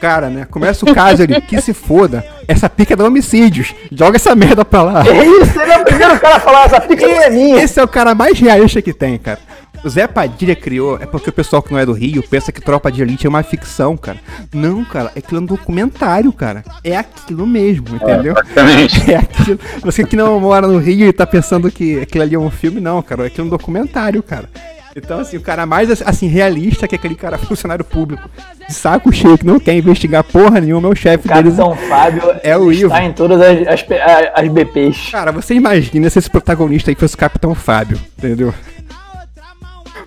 [0.02, 0.48] Cara, né?
[0.50, 2.26] Começa o caso ali, que se foda.
[2.48, 3.72] Essa pica é dá homicídios.
[3.92, 5.04] Joga essa merda pra lá.
[5.06, 7.62] É isso, ele é o primeiro cara a falar, essa pica não é minha.
[7.62, 9.38] Esse é o cara mais realista que tem, cara.
[9.84, 12.60] O Zé Padilha criou, é porque o pessoal que não é do Rio pensa que
[12.60, 14.18] Tropa de Elite é uma ficção, cara.
[14.52, 16.64] Não, cara, é aquilo é um documentário, cara.
[16.82, 18.34] É aquilo mesmo, entendeu?
[18.34, 19.02] Praticamente.
[19.12, 19.60] É aquilo.
[19.82, 22.80] Você que não mora no Rio e tá pensando que aquilo ali é um filme,
[22.80, 23.26] não, cara.
[23.26, 24.48] Aquilo é um documentário, cara.
[24.94, 28.28] Então, assim, o cara mais, assim, realista que aquele cara funcionário público
[28.68, 31.56] de saco cheio que não quer investigar porra nenhuma é o chefe deles.
[31.56, 33.08] Capitão Fábio É o está Ivo.
[33.08, 33.86] em todas as, as,
[34.34, 35.10] as BPs.
[35.10, 38.52] Cara, você imagina se esse protagonista aí fosse o Capitão Fábio, entendeu?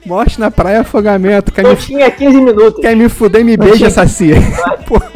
[0.06, 2.80] Morte na praia, afogamento, quer Eu me, tinha 15 minutos.
[2.80, 4.34] quer me fuder, me beija, Saci.
[4.88, 5.10] Porra,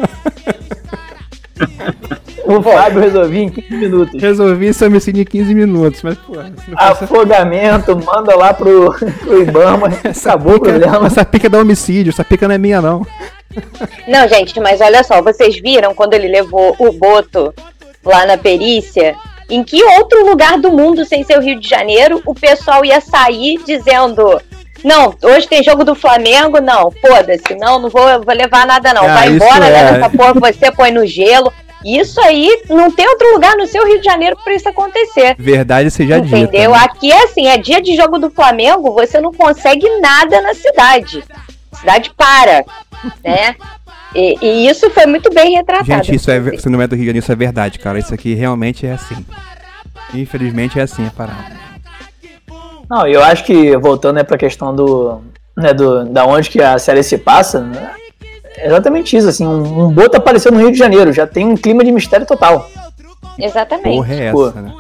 [2.50, 4.22] O Fábio resolvia em 15 minutos.
[4.22, 10.56] resolvi esse homicídio em 15 minutos, mas, porra, Afogamento, manda lá pro, pro Ibama, acabou
[10.56, 11.08] o pica, problema.
[11.08, 13.06] essa pica dá homicídio, essa pica não é minha, não.
[14.08, 17.54] Não, gente, mas olha só, vocês viram quando ele levou o Boto
[18.04, 19.16] lá na perícia?
[19.50, 23.02] Em que outro lugar do mundo, sem ser o Rio de Janeiro, o pessoal ia
[23.02, 24.40] sair dizendo.
[24.84, 29.04] Não, hoje tem jogo do Flamengo, não, foda-se, não, não vou, vou levar nada, não.
[29.04, 29.70] Ah, Vai embora, é.
[29.70, 31.52] leva essa porra, você põe no gelo.
[31.84, 35.36] Isso aí não tem outro lugar no seu Rio de Janeiro pra isso acontecer.
[35.38, 36.38] Verdade seja dita.
[36.38, 36.72] Entendeu?
[36.72, 36.78] né?
[36.80, 41.24] Aqui é assim, é dia de jogo do Flamengo, você não consegue nada na cidade.
[41.72, 42.66] A cidade para,
[43.24, 43.56] né?
[44.14, 45.86] E, e isso foi muito bem retratado.
[45.86, 48.00] Gente, isso é, você não é do Rio de Janeiro, isso é verdade, cara.
[48.00, 49.26] Isso aqui realmente é assim.
[50.14, 51.60] Infelizmente é assim a parada.
[52.90, 55.22] Não, eu acho que, voltando né, pra questão do,
[55.56, 56.06] né, do.
[56.06, 57.92] Da onde que a série se passa, né,
[58.58, 61.84] exatamente isso, assim, um, um boto apareceu no Rio de Janeiro, já tem um clima
[61.84, 62.70] de mistério total.
[63.38, 63.96] Exatamente.
[63.96, 64.74] Porra é essa, né?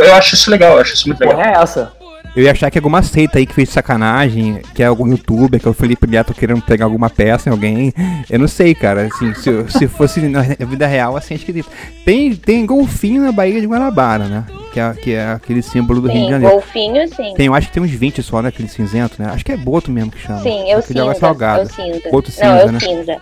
[0.00, 1.36] Eu acho isso legal, eu acho isso muito legal.
[1.36, 1.92] Porra, é essa.
[2.34, 5.58] Eu ia achar que é alguma seita aí que fez sacanagem, que é algum youtuber,
[5.60, 7.94] que é o Felipe Neto querendo pegar alguma peça em alguém.
[8.28, 9.06] Eu não sei, cara.
[9.06, 11.70] Assim, se, se fosse na vida real, assim, é esquisito.
[12.04, 14.44] Tem, tem golfinho na Baía de Guanabara, né?
[14.72, 16.54] Que é, que é aquele símbolo do Rio de Sim, Janeiro.
[16.54, 17.34] golfinho, sim.
[17.34, 18.50] Tem, eu acho que tem uns 20 só, né?
[18.50, 19.30] Aquele cinzento, né?
[19.32, 20.40] Acho que é boto mesmo que chama.
[20.42, 21.14] Sim, eu cinza.
[21.14, 21.62] salgada.
[21.62, 22.10] Eu cinza.
[22.10, 22.78] Boto Não, eu cinza, né?
[22.80, 23.16] cinza.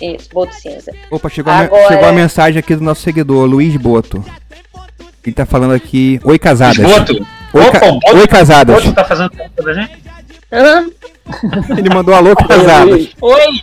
[0.00, 0.92] Isso, boto cinza.
[1.10, 4.24] Opa, chegou, a, Agora- chegou a mensagem aqui do nosso seguidor, Luiz Boto.
[5.26, 6.20] Ele tá falando aqui.
[6.24, 6.78] Oi, casadas.
[6.78, 7.26] Boto.
[7.52, 8.82] Oi, Opa, ca- Oi, casadas.
[8.82, 9.98] Boto tá fazendo pra gente?
[10.52, 10.86] Hã?
[11.76, 13.08] Ele mandou alô, casadas.
[13.20, 13.60] Oi!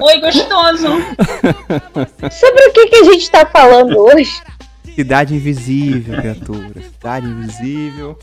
[0.00, 0.86] Oi, gostoso!
[2.30, 4.32] Sobre o que, que a gente tá falando hoje?
[4.94, 6.82] Cidade Invisível, criatura.
[6.82, 8.18] Cidade Invisível.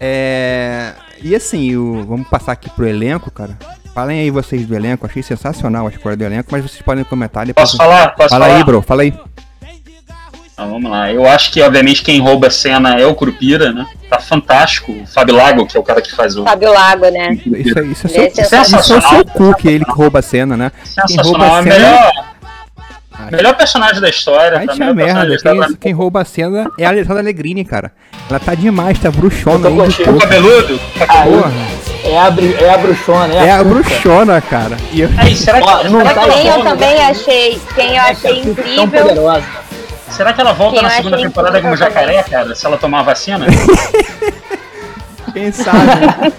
[0.00, 0.92] É.
[1.22, 2.04] E assim, o...
[2.04, 3.56] vamos passar aqui pro elenco, cara.
[3.94, 5.06] Falem aí vocês do elenco.
[5.06, 7.70] Achei sensacional a escolha do elenco, mas vocês podem comentar depois.
[7.70, 8.08] Posso falar?
[8.14, 8.58] Posso Fala falar?
[8.58, 8.82] aí, bro.
[8.82, 9.14] Fala aí.
[10.58, 11.12] Então, vamos lá.
[11.12, 13.84] Eu acho que, obviamente, quem rouba a cena é o Curupira, né?
[14.08, 14.90] Tá fantástico.
[14.92, 16.44] O Fábio Lago, que é o cara que faz o.
[16.44, 17.38] Fábio Lago, né?
[17.44, 19.92] Isso, é- isso é é seu, isso é o seu cu, que é ele que
[19.92, 20.72] rouba a cena, né?
[21.06, 21.54] Quem rouba Sensacional.
[21.56, 22.12] a É cena melhor,
[23.32, 24.56] Melhor personagem da história.
[24.58, 24.74] Vai tá?
[24.74, 25.20] te a Melhor merda.
[25.20, 25.76] da Quem, história.
[25.80, 27.92] quem rouba a cena é a Alessandra Negrini, cara.
[28.30, 29.74] Ela tá demais, tá bruxona aí.
[29.74, 30.78] O cabeludo?
[30.98, 31.52] Porra,
[32.04, 32.26] é, a,
[32.64, 34.76] é a bruxona, é, é a bruxona, cara.
[34.92, 37.60] E eu- Aí, será que, Ó, será, tá que ela Quem eu volta, também achei,
[37.74, 39.44] quem eu achei incrível, poderosa.
[40.10, 42.54] Será que ela volta na segunda temporada como jacaré, cara?
[42.54, 43.46] Se ela tomar a vacina?
[45.32, 45.78] Quem sabe?
[45.78, 46.32] né?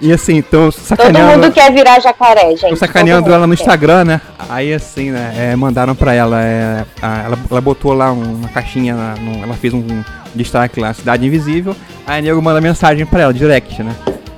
[0.00, 1.42] e assim, tô todo sacaneando.
[1.42, 2.68] mundo quer virar jacaré, gente.
[2.70, 3.54] Tô sacaneando Todo ela no.
[3.54, 4.20] Instagram, né?
[4.48, 5.34] Aí assim, né?
[5.36, 7.38] é, mandaram pra ela, é, a- ela.
[7.50, 11.74] Ela botou lá uma caixinha, na- no- ela fez um destaque lá, Cidade Invisível.
[12.06, 13.94] Aí nego manda mensagem pra ela, direct, né?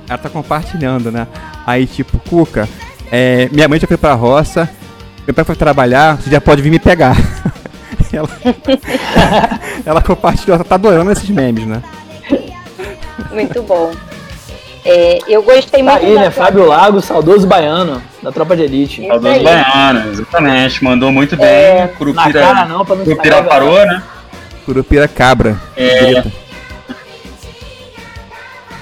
[0.09, 1.27] Ela tá compartilhando, né?
[1.65, 2.67] Aí tipo, Cuca,
[3.11, 4.69] é, minha mãe já foi pra roça,
[5.27, 7.17] meu pai foi trabalhar, você já pode vir me pegar.
[8.13, 8.29] ela,
[9.85, 11.83] ela compartilhou, ela tá adorando esses memes, né?
[13.33, 13.91] Muito bom.
[14.85, 16.31] É, eu gostei Tá muito aí, da né?
[16.31, 19.01] Fábio Lago, saudoso baiano, da Tropa de Elite.
[19.01, 19.43] Isso Saudoso aí.
[19.43, 20.81] Baiano, exatamente.
[20.81, 21.45] Mandou muito bem.
[21.45, 24.01] É, Na Curupira, cara não, pra não Curupira parou, né?
[24.65, 25.59] Curupira cabra.
[25.75, 26.05] É.
[26.05, 26.31] grita.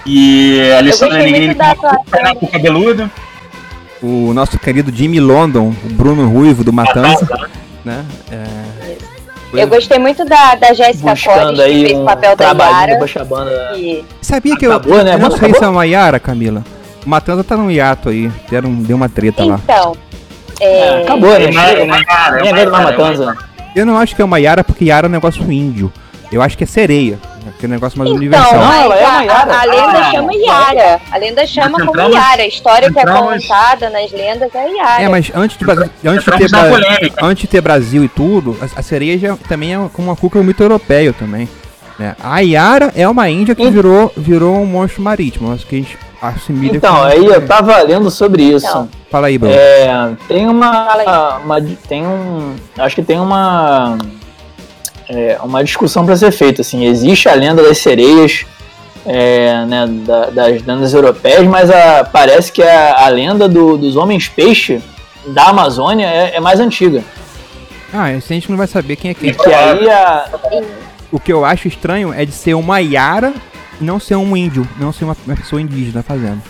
[0.05, 3.10] E a Alessandra Negrini com o cabeludo.
[4.08, 7.28] O nosso querido Jimmy London, o Bruno Ruivo do Matanza,
[7.84, 8.06] né?
[8.32, 8.96] É,
[9.52, 12.46] Eu gostei muito da, da Jéssica Buscando Cores, que aí fez o um papel da
[12.52, 13.00] Yara.
[13.76, 15.15] E Sabia que eu, Acabou, né?
[15.15, 16.63] eu não sei se é uma Yara, Camila.
[17.04, 18.32] O Matanza tá num hiato aí.
[18.48, 19.60] Deram, deu uma treta lá.
[19.63, 19.96] então,
[20.60, 20.65] É,
[21.00, 21.46] é, acabou, né?
[21.46, 21.50] É
[21.84, 23.38] uma- Chega, é é é matanza.
[23.76, 25.91] Eu não acho que é uma Yara porque Yara é um negócio índio.
[26.32, 27.18] Eu acho que é sereia.
[27.60, 28.53] Que é negócio mais então universal.
[28.53, 29.53] Não, ela mas é a, uma Yara.
[29.53, 31.01] a- a lenda Ah, chama Yara.
[31.12, 32.41] A lenda chama Nós como entramos- Yara.
[32.41, 35.01] A história que é entramos- contada nas lendas é Yara.
[35.03, 36.79] É, mas antes de, antes de, ter, Entramos
[37.21, 40.41] antes de ter Brasil e tudo, a, a sereia já, também é como uma cuca
[40.41, 41.47] muito europeia também.
[41.97, 42.15] Né?
[42.21, 45.53] A Yara é uma índia que Ent- virou, virou um monstro marítimo.
[45.53, 48.67] Acho que a gente assimila Então, aí eu tava lendo sobre isso.
[48.67, 48.89] Então.
[49.10, 49.55] Fala aí, Bruno.
[49.55, 49.88] É,
[50.27, 51.62] tem uma, uma.
[51.88, 52.55] Tem um.
[52.77, 53.97] Acho que tem uma.
[55.10, 56.62] É, uma discussão para ser feita.
[56.62, 58.46] Assim, existe a lenda das sereias,
[59.06, 63.96] é, né, da- das lendas europeias, mas a- parece que a, a lenda do- dos
[63.96, 64.82] homens peixe
[65.28, 67.04] da Amazônia é, é mais antiga.
[67.94, 69.34] Ah, a gente não vai saber quem é quem.
[69.34, 70.26] Que aí a,
[71.12, 73.32] O que eu acho estranho é de ser uma Yara
[73.80, 76.41] e não ser um índio, não ser uma pessoa indígena fazendo.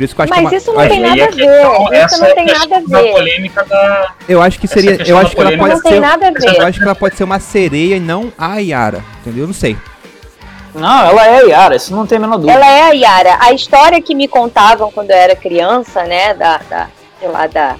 [0.00, 1.10] Por isso que eu acho Mas que é uma- isso não acho- tem E aí
[1.10, 2.06] nada a questão- ver.
[2.06, 3.12] Isso não é tem nada a ver.
[3.12, 4.12] polêmica da.
[4.26, 6.56] Eu acho que seria, eu acho que ela pode Não tem ser, nada a ver.
[6.58, 9.42] eu acho que ela pode ser uma sereia e não a Yara, entendeu?
[9.44, 9.76] Eu não sei.
[10.74, 12.52] Não, ela é a Yara, isso não tem a menor dúvida.
[12.54, 13.36] Ela é a Yara.
[13.40, 16.86] A história que me contavam quando eu era criança, né, da, da,
[17.18, 17.76] sei lá, da,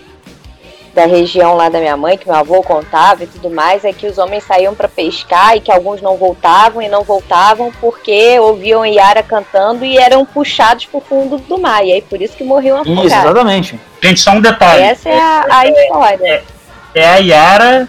[0.95, 4.07] da região lá da minha mãe, que meu avô contava e tudo mais, é que
[4.07, 8.85] os homens saíam para pescar e que alguns não voltavam e não voltavam porque ouviam
[8.85, 11.85] Yara cantando e eram puxados pro fundo do mar.
[11.85, 13.13] E aí por isso que morriam Isso, afogados.
[13.13, 13.81] exatamente.
[14.03, 14.83] Gente, só um detalhe.
[14.83, 16.45] Essa é a, a história.
[16.95, 17.89] É a Yara,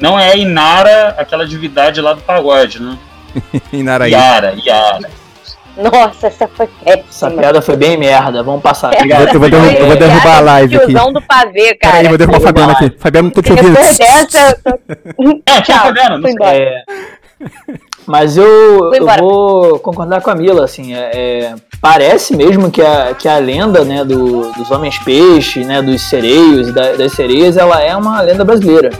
[0.00, 2.98] não é a Inara, aquela divindade lá do pagode, né?
[3.72, 4.10] Inaraí.
[4.10, 5.21] Yara, Yara.
[5.76, 7.30] Nossa, essa foi Essa péssima.
[7.30, 8.92] piada foi bem merda, vamos passar.
[8.94, 10.92] Eu vou, eu vou derru- eu vou derrubar a live aqui.
[10.92, 11.94] Do pavê, cara.
[11.96, 12.92] Peraí, vou derrubar o Fabiano aqui.
[12.98, 13.70] Fabiano, não tô te ouvindo.
[13.72, 15.42] Depois dessa, eu tô...
[15.46, 15.88] É, Tchau,
[16.28, 16.56] embora.
[16.56, 16.82] É,
[18.06, 23.14] mas eu, eu vou concordar com a Mila, assim, é, é, parece mesmo que a,
[23.14, 27.56] que a lenda né, do- dos homens peixe, né, dos sereios e da- das sereias,
[27.56, 28.90] ela é uma lenda brasileira.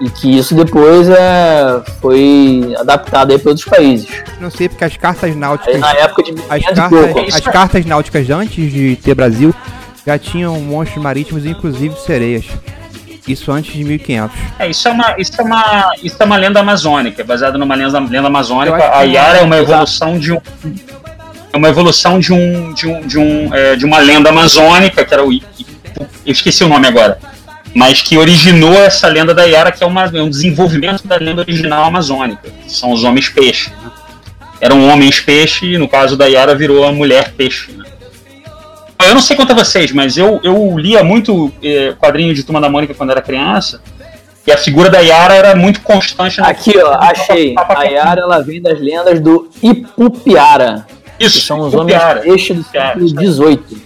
[0.00, 4.08] E que isso depois é, foi adaptado aí para outros países.
[4.38, 5.80] Não sei, porque as cartas Aí náuticas.
[5.80, 7.34] na época de As 1500 cartas, pouco.
[7.34, 9.54] as cartas náuticas antes de ter Brasil
[10.06, 12.44] já tinham monstros marítimos, inclusive sereias.
[13.26, 14.36] Isso antes de 1500.
[14.58, 17.98] É, isso é uma, isso é uma, isso é uma lenda amazônica, baseada numa lenda,
[17.98, 18.76] lenda amazônica.
[18.76, 20.40] A Yara é uma evolução de um,
[21.52, 25.12] é uma evolução de um, de um, de um, é, de uma lenda amazônica que
[25.12, 25.40] era o, eu
[26.32, 27.18] esqueci o nome agora,
[27.76, 31.42] mas que originou essa lenda da Yara, que é uma, é um desenvolvimento da lenda
[31.42, 33.68] original amazônica, que são os homens peixe.
[33.68, 33.90] né?
[34.62, 37.72] Eram homens peixe, e no caso da Yara virou a mulher peixe.
[37.72, 37.84] né?
[39.06, 42.62] Eu não sei quanto a vocês, mas eu, eu lia muito eh, quadrinho de Turma
[42.62, 43.82] da Mônica quando era criança.
[44.46, 46.40] E a figura da Yara era muito constante.
[46.40, 47.54] Aqui, ó, achei.
[47.58, 50.86] A Yara ela vem das lendas do Ipupiara,
[51.18, 53.06] que Isso, são os o homens peixe do século.
[53.06, 53.82] XVIII.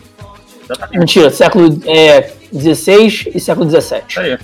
[0.92, 4.02] Mentira, século é, XVI e século XVII.
[4.18, 4.38] aí.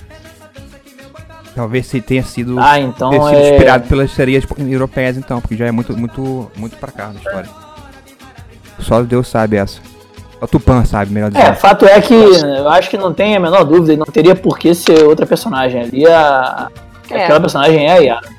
[1.55, 3.49] Talvez se tenha sido, Ah, então ter sido é.
[3.51, 7.49] inspirado pelas sereias europeias, então, porque já é muito, muito, muito pra cá na história.
[8.79, 9.79] Só Deus sabe essa.
[10.39, 11.55] Só Tupã sabe, melhor É, dizendo.
[11.55, 14.59] fato é que eu acho que não tem a menor dúvida e não teria por
[14.59, 15.81] que ser outra personagem.
[15.81, 16.69] Ali a.
[17.09, 17.23] É.
[17.23, 18.36] Aquela personagem é a Yara.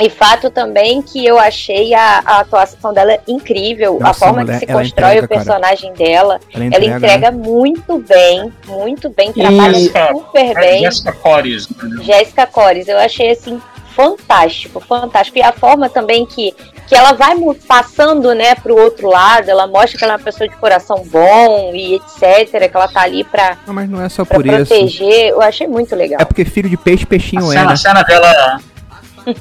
[0.00, 4.60] E fato também que eu achei a, a atuação dela incrível, Nossa, a forma mulher,
[4.60, 6.40] que se ela constrói entrega, o personagem dela.
[6.54, 7.36] Ela Ela entrega, entrega né?
[7.36, 10.80] muito bem, muito bem, E- trabalha Jessica- super É bem.
[10.84, 12.04] Jessica Cores, entendeu?
[12.04, 13.60] Jéssica Cores, eu achei assim
[13.96, 15.38] fantástico, fantástico.
[15.38, 16.54] E a forma também que,
[16.86, 17.34] que ela vai
[17.66, 21.72] passando, né, pro outro lado, ela mostra que ela é uma pessoa de coração bom
[21.74, 24.66] e etc, que ela tá ali pra, Não, mas não é só pra por isso.
[24.66, 25.30] proteger.
[25.30, 26.18] Eu achei muito legal.
[26.20, 27.72] É porque filho de peixe, A peixinho é, cena, né?
[27.72, 28.60] a cena dela.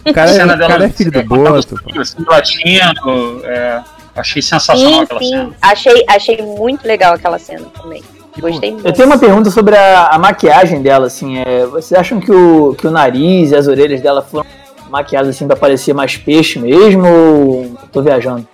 [0.06, 1.80] O cara, é, cena o cara é filho do boto.
[2.00, 3.82] assim, latino, é,
[4.16, 5.30] achei sensacional Sim, aquela sim.
[5.30, 5.50] cena.
[5.62, 8.04] Achei, achei muito legal aquela cena também.
[8.40, 8.86] Gostei muito.
[8.86, 11.40] Eu tenho uma pergunta sobre a, a maquiagem dela, assim.
[11.40, 14.46] É, vocês acham que o, que o nariz e as orelhas dela foram
[14.90, 17.08] maquiadas assim pra parecer mais peixe mesmo?
[17.08, 18.48] Ou tô viajando?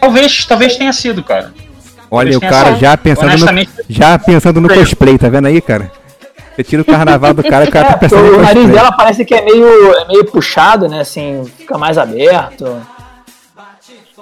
[0.00, 1.52] Talvez, talvez tenha sido, cara.
[2.10, 5.60] Olha, o Talvez tenha cara já pensando no, já pensando no cosplay, tá vendo aí,
[5.60, 5.90] cara?
[6.54, 8.66] Você tira o carnaval do cara, o cara É, tá porque pensando o nariz cosplay.
[8.76, 11.00] dela parece que é meio, é meio puxado, né?
[11.00, 12.80] Assim, fica mais aberto.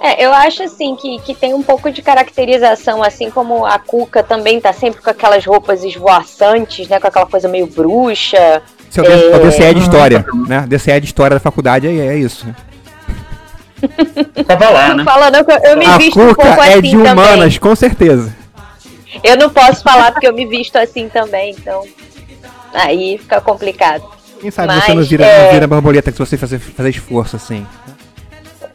[0.01, 4.23] É, eu acho assim que, que tem um pouco de caracterização, assim como a Cuca
[4.23, 6.99] também tá sempre com aquelas roupas esvoaçantes, né?
[7.01, 8.37] Com aquela coisa meio bruxa.
[8.37, 8.61] É
[9.01, 10.65] o, D- é DCE de história, né?
[10.67, 12.47] DCE de história da faculdade é, é isso.
[14.47, 15.03] tava lá, Não né?
[15.03, 17.25] fala não, que eu, eu me A visto um Cuca pouco é assim de humanas,
[17.27, 17.59] também.
[17.59, 18.33] com certeza.
[19.23, 21.83] Eu não posso falar porque eu me visto assim também, então.
[22.73, 24.03] Aí fica complicado.
[24.39, 27.35] Quem sabe Mas, você não vira, é- não vira borboleta se você fazer, fazer esforço
[27.35, 27.65] assim.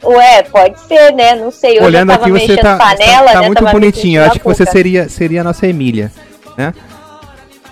[0.02, 1.35] Ué, pode ser, né?
[1.35, 1.78] Não sei.
[1.78, 3.46] Eu Olhando aqui, você tá, panela, tá, tá né?
[3.46, 4.20] muito tava bonitinho.
[4.20, 6.12] Eu acho que você seria, seria a nossa Emília,
[6.59, 6.74] né?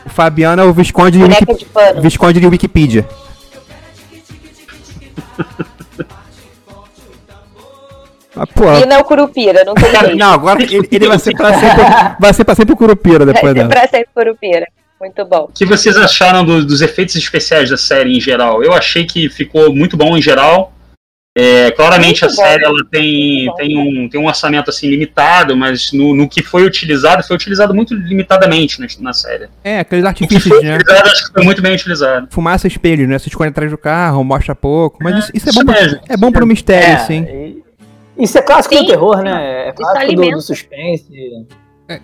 [0.06, 2.00] O Fabiano é o Visconde de, Wiki, de.
[2.00, 3.06] Visconde de Wikipedia.
[8.34, 10.16] Ah, pô, E não Curupira, não tem jeito.
[10.16, 11.82] não, agora ele, ele vai ser pra sempre,
[12.18, 13.68] vai ser pra sempre o Curupira Vai depois ser dela.
[13.68, 14.66] pra sempre Curupira.
[15.02, 15.44] Muito bom.
[15.48, 18.62] O que vocês acharam do- dos efeitos especiais da série em geral?
[18.62, 20.72] Eu achei que ficou muito bom em geral.
[21.36, 22.48] É, claramente Muito a bom.
[22.48, 26.42] série ela tem, Muito tem, um, tem um orçamento assim limitado, mas no, no que
[26.42, 29.48] foi utilizado, foi utilizado muito limitadamente na, na série.
[29.64, 30.76] É, aqueles artifícios, foi né?
[30.76, 32.28] utilizado, acho que foi muito bem utilizado.
[32.30, 33.18] Fumaça espelho, né?
[33.18, 34.98] Você esconde atrás do carro, mostra pouco.
[35.02, 36.00] Mas isso, isso é bom, pra, mesmo.
[36.08, 37.22] é bom pro mistério, sim.
[37.22, 37.62] e-
[38.22, 39.68] Isso é clássico Sim, do terror, né?
[39.68, 40.36] É clássico do, alimenta.
[40.36, 41.08] do suspense.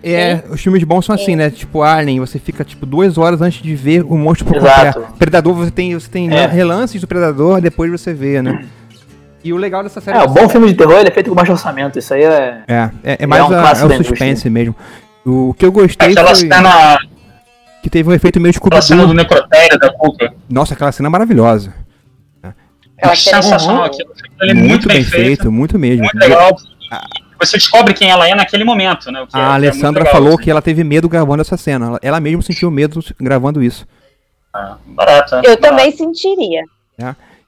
[0.03, 1.49] É, é, os filmes bons são assim, né?
[1.49, 5.01] Tipo Alien, você fica tipo duas horas antes de ver o monstro por Exato.
[5.17, 6.45] Predador, você tem, você tem É.
[6.47, 8.65] relances do Predador, depois você vê, né?
[9.43, 11.35] E o legal dessa série É, o bom filme de terror ele é feito com
[11.35, 11.97] baixo orçamento.
[11.97, 12.61] Isso aí é.
[12.67, 14.75] É, é, é mais um a- é o suspense mesmo.
[15.25, 16.97] O que eu gostei Aquela foi cena,
[17.81, 20.33] que teve um efeito meio aquela cena do necrotério da Cuca.
[20.49, 21.73] Nossa, aquela cena é maravilhosa.
[22.97, 24.09] Aquela cena- sensacional aquilo.
[24.41, 26.01] Ele é muito, bem feito, muito mesmo.
[26.03, 26.53] muito legal.
[27.39, 29.21] Você descobre quem ela é naquele momento, né?
[29.21, 30.43] o que é- A que é muito Alessandra legal, falou assim.
[30.43, 31.85] que ela teve medo gravando essa cena.
[31.87, 33.87] Ela, ela mesma sentiu medo gravando isso.
[34.53, 35.37] Ah, barato, é.
[35.39, 35.61] Eu Barato.
[35.61, 36.63] também sentiria.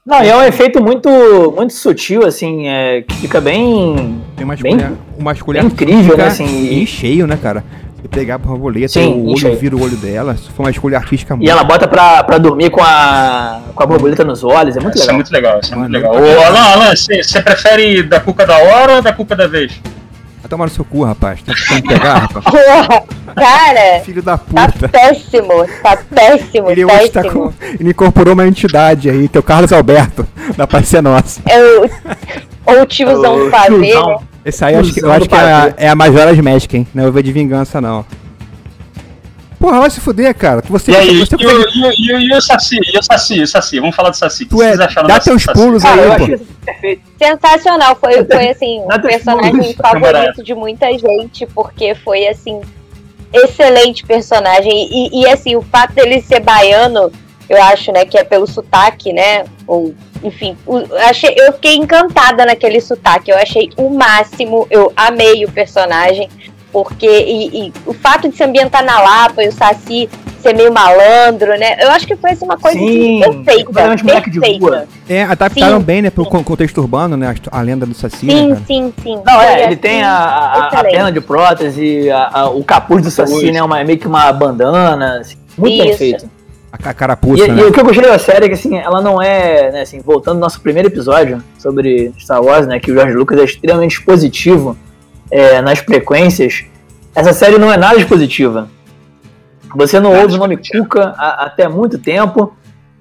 [0.04, 1.08] Não, e é um efeito muito,
[1.54, 4.20] muito sutil, assim, é, que fica bem.
[4.36, 6.44] Tem uma Bem- escolha, uma escolha bem incrível, né, assim,
[6.82, 7.62] e- cheio, né, cara?
[8.02, 10.34] Você pegar a borboleta, Sim, o olho vira o olho dela.
[10.34, 13.86] Isso foi uma escolha artística E ela bota pra, pra dormir com a, com a
[13.86, 15.14] borboleta nos olhos, é muito Isso é legal.
[15.16, 16.14] muito legal, isso é muito legal.
[16.14, 19.72] eu- Ô, Alan, Alan, você prefere da Cuca da hora ou da Cuca da vez?
[20.40, 21.40] Vai tomar no seu cu, rapaz.
[21.42, 22.44] Tem que pegar, rapaz.
[23.36, 24.88] Cara, Filho da tá puta.
[24.88, 27.52] péssimo, tá péssimo, Ele hoje tá péssimo.
[27.52, 27.66] com.
[27.80, 31.40] Ele incorporou uma entidade aí, teu Carlos Alberto, da Paz Ser Nossa.
[31.46, 31.88] É o,
[32.66, 33.50] ou o tiozão Ô,
[34.44, 36.86] Esse aí eu acho que, eu acho que é, a, é a Majora's Mask, hein?
[36.94, 38.04] Não é o V de Vingança, não.
[39.58, 40.60] Porra, vai se fuder, cara.
[40.60, 42.78] Que você, E aí, você, e, o, e, o- e, o- e o Saci?
[42.82, 43.40] E o Saci?
[43.40, 43.78] O Saci?
[43.78, 44.42] Vamos falar do Saci.
[44.42, 45.56] O que tu é, vocês acharam dá teus Saci?
[45.60, 46.38] pulos aí, pô.
[46.64, 47.02] perfeito.
[47.16, 50.00] Sensacional, foi, foi assim, um personagem explode.
[50.00, 52.60] favorito de muita gente, porque foi assim,
[53.32, 54.72] excelente personagem.
[54.90, 57.12] E, e, assim, o fato dele ser baiano,
[57.48, 59.44] eu acho, né, que é pelo sotaque, né?
[59.64, 60.56] Ou, enfim,
[61.08, 66.28] achei, eu fiquei encantada naquele sotaque, eu achei o máximo, eu amei o personagem,
[66.72, 70.08] porque e, e o fato de se ambientar na Lapa e o Saci
[70.40, 71.76] ser meio malandro, né?
[71.78, 73.72] Eu acho que foi assim, uma coisa Sim, assim, perfeita.
[74.02, 74.66] moleque de perfeita.
[74.66, 74.88] rua.
[75.08, 75.84] É, adaptaram Sim.
[75.84, 77.32] bem, né, pro con- contexto urbano, né?
[77.50, 78.60] A, lenda do Saci, né, Sim, cara?
[78.66, 79.14] sim, sim.
[79.24, 82.64] Não, Foi, é, ele assim, tem a, a, a perna de prótese, a- a- o
[82.64, 83.62] capuz do Saci, né?
[83.62, 85.98] Uma, é meio que uma bandana, assim, muito bem Isso.
[85.98, 86.30] feito.
[86.72, 87.60] A, ca- E, carapuça, né?
[87.62, 90.00] e o que eu gostei da série é que, assim, ela não é, né, assim,
[90.00, 93.92] voltando ao nosso primeiro episódio sobre Star Wars, né, que o George Lucas é extremamente
[93.98, 94.76] expositivo
[95.30, 96.64] é, nas frequências,
[97.14, 98.68] essa série não é nada expositiva.
[99.76, 100.56] Você não Nada ouve o nome.
[100.56, 102.54] Cuca a- até muito tempo,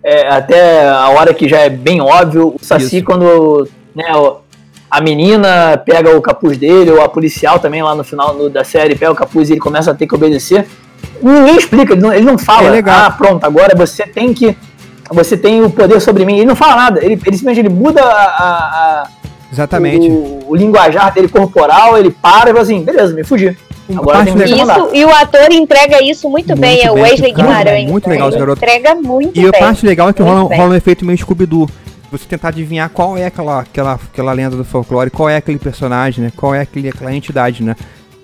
[0.03, 2.55] é, até a hora que já é bem óbvio.
[2.55, 3.05] O Saci, Isso.
[3.05, 4.05] quando né,
[4.89, 8.95] a menina pega o capuz dele, ou a policial também lá no final da série
[8.95, 10.65] pega o capuz e ele começa a ter que obedecer.
[11.21, 12.95] Ninguém explica, ele não, ele não fala, É legal.
[13.05, 14.55] ah, pronto, agora você tem que
[15.11, 16.37] você tem o poder sobre mim.
[16.37, 19.07] Ele não fala nada, ele, ele simplesmente ele muda a, a- a-
[19.51, 20.07] Exatamente.
[20.09, 23.55] o, o linguajar dele corporal, ele para e fala assim, beleza, me fugi.
[23.93, 24.43] Agora tem que.
[24.45, 27.91] Isso, e o ator entrega isso muito, Muito bem, é o Wesley cara, Guimarães.
[27.91, 28.13] muito né?
[28.15, 28.57] legal esse garoto.
[28.63, 29.59] entrega muito E a bem.
[29.59, 30.57] parte legal é que Muito rola, bem.
[30.57, 31.67] rola um efeito meio Scooby-Doo.
[32.09, 36.23] Você tentar adivinhar qual é aquela, aquela, aquela lenda do folclore, qual é aquele personagem,
[36.25, 36.31] né?
[36.37, 37.75] Qual é aquele, aquela entidade, né?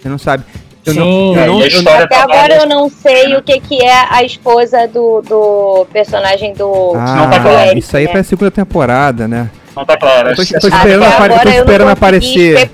[0.02, 0.44] Você não sabe.
[0.88, 3.42] Eu não, Sim, eu É, não, eu história Até tá agora eu não sei o
[3.44, 6.94] que, que é a esposa do, do personagem do.
[6.96, 7.78] Ah, tá claro.
[7.78, 8.12] isso aí né?
[8.12, 9.50] foi a segunda temporada, né?
[9.76, 10.30] Não tá claro.
[10.30, 12.72] Eu tô- eu tô esperando apare- agora tô eu não esperando aparecer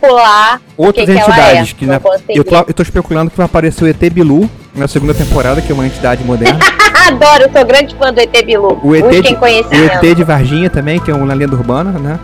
[0.77, 1.71] Outras que que ela entidades.
[1.71, 2.37] é, que não na- consegui.
[2.39, 5.69] eu, tô, eu tô especulando que vai aparecer o ET Bilu na segunda temporada, que
[5.71, 6.59] é uma entidade moderna.
[7.07, 8.79] Adoro, sou grande fã do ET Bilu.
[8.81, 9.45] O ET, de, o.
[9.45, 12.17] ET de Varginha também, que é uma lenda urbana, né?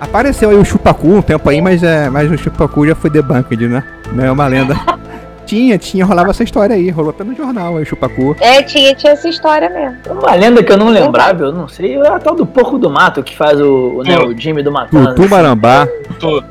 [0.00, 3.68] Apareceu aí o Chupacu um tempo aí, mas, é, mas o Chupacu já foi debunked,
[3.68, 3.84] né?
[4.12, 4.74] Não é uma lenda.
[5.50, 8.36] tinha, tinha, rolava essa história aí, rolou até no jornal aí o Chupacu.
[8.40, 9.96] É, tinha, tinha essa história mesmo.
[10.20, 12.88] Uma lenda que eu não lembrava, eu não sei, é a tal do porco do
[12.88, 15.14] mato que faz o, o, né, o Jimmy do Matanza.
[15.14, 15.88] Tutu Marambá.
[16.20, 16.42] Tô-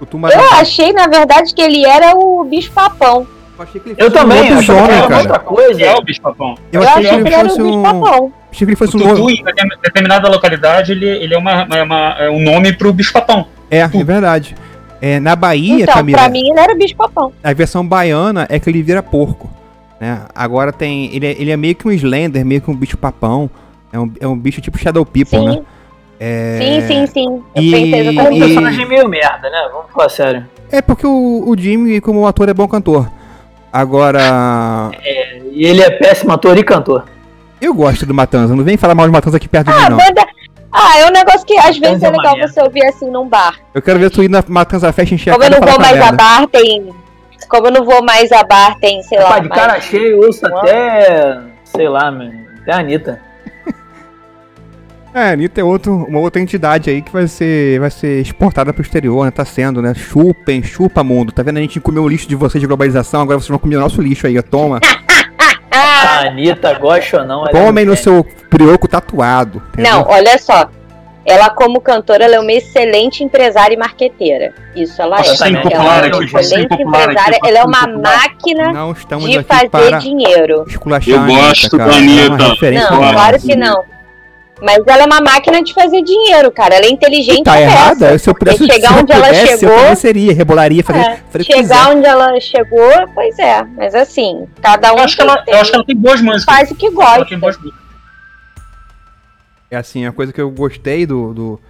[0.00, 3.24] Tutu Eu achei, na verdade, que ele era o bicho papão.
[3.56, 5.20] Eu achei que ele Eu fosse um também, achava que era cara.
[5.20, 5.82] outra coisa.
[5.82, 6.54] É o bicho papão.
[6.72, 7.82] Eu Eu achei achei que ele o fosse bicho um.
[7.82, 8.32] papão.
[8.50, 9.00] Achei que ele O fosse um.
[9.00, 12.72] Tutu, lobo- em determin- determinada localidade, ele, ele é, uma, é, uma- é um nome
[12.72, 13.46] pro bicho papão.
[13.70, 14.56] É, é verdade.
[15.04, 17.32] É, na Bahia, Então, Camila, pra mim, ele era bicho papão.
[17.42, 19.50] a versão baiana é que ele vira porco.
[20.00, 20.20] Né?
[20.32, 21.12] Agora tem.
[21.14, 23.50] Ele é, ele é meio que um Slender, meio que um bicho papão.
[23.92, 25.60] É um, é um bicho tipo Shadow People, Sim, né?
[26.20, 26.58] É...
[26.86, 27.42] sim, sim, sim.
[27.54, 28.40] Eu E- pensei É um exatamente.
[28.44, 29.68] personagem meio merda, né?
[29.72, 30.46] Vamos falar sério.
[30.70, 33.10] É porque o, o Jimmy, como ator, é bom cantor.
[33.72, 34.90] Agora.
[35.52, 37.04] E ele é péssimo ator e cantor.
[37.60, 38.54] Eu gosto do Matanza.
[38.54, 39.96] Não vem falar mal de Matanza aqui perto de Ah, mim, a não.
[39.96, 40.26] banda.
[40.72, 43.28] Ah, é um negócio que às vezes Mas é é legal você ouvir assim num
[43.28, 43.56] bar.
[43.74, 46.00] Eu quero ver tu ir na Matanza Fest encher a Como eu não vou mais
[46.00, 46.88] a bar, tem.
[47.48, 49.24] Como eu não vou mais a bar, tem, sei lá.
[49.24, 51.40] Rapaz, de mais- cara cheio, eu ouço até.
[51.64, 52.32] sei lá, mano.
[52.62, 53.20] Até a Anitta.
[55.14, 58.72] É, a Anitta é outro, uma outra entidade aí que vai ser, vai ser exportada
[58.72, 59.30] pro exterior, né?
[59.30, 59.92] Tá sendo, né?
[59.94, 61.30] Chupem, chupa mundo.
[61.32, 61.58] Tá vendo?
[61.58, 64.00] A gente comeu o lixo de vocês de globalização, agora vocês vão comer o nosso
[64.00, 64.42] lixo aí, ó.
[64.42, 64.80] Toma.
[65.70, 67.46] A Anitta, gosta ou não.
[67.46, 69.62] é Tomem no muito seu brioco tatuado.
[69.72, 69.92] entendeu?
[69.92, 70.68] Não, olha só.
[71.24, 74.52] Ela, como cantora, ela é uma excelente empresária e marqueteira.
[74.74, 75.36] Isso ela Posso é.
[75.36, 77.38] ser ela impopular é uma ser excelente aqui, empresária.
[77.38, 80.64] posso Ela é uma máquina Não estamos de aqui fazer para dinheiro.
[80.68, 80.80] Eu
[81.24, 82.70] gosto da Ela é Anitta.
[82.72, 83.84] Não, claro que não.
[84.60, 86.74] Mas ela é uma máquina de fazer dinheiro, cara.
[86.76, 88.06] Ela é inteligente Tá a errada?
[88.10, 91.00] beça, Se eu pudesse, chegar se eu onde ela pudesse, eu chegou, seria, rebolaria, fazer,
[91.00, 93.64] É, fazer chegar onde ela chegou, pois é.
[93.76, 96.20] Mas assim, cada um Eu acho, que ela, tem- eu acho que ela tem boas
[96.20, 96.44] músicas.
[96.44, 97.24] faz o que Ela gosta.
[97.26, 97.81] tem boas músicas.
[99.72, 101.60] É assim, a coisa que eu gostei do, do,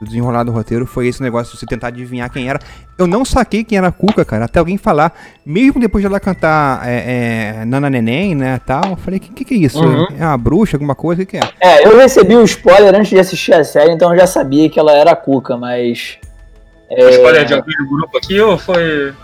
[0.00, 2.58] do desenrolar do roteiro foi esse negócio de você tentar adivinhar quem era.
[2.98, 5.16] Eu não saquei quem era a Cuca, cara, até alguém falar.
[5.46, 9.30] Mesmo depois de ela cantar é, é, Nana Neném, né, tal, eu falei, o que,
[9.30, 9.78] que, que é isso?
[9.80, 10.08] Uhum.
[10.18, 11.22] É uma bruxa, alguma coisa?
[11.22, 11.50] O que, que é?
[11.60, 14.80] É, eu recebi o spoiler antes de assistir a série, então eu já sabia que
[14.80, 16.18] ela era a Cuca, mas.
[16.90, 19.14] é, Spoiler de alguém do grupo aqui ou foi.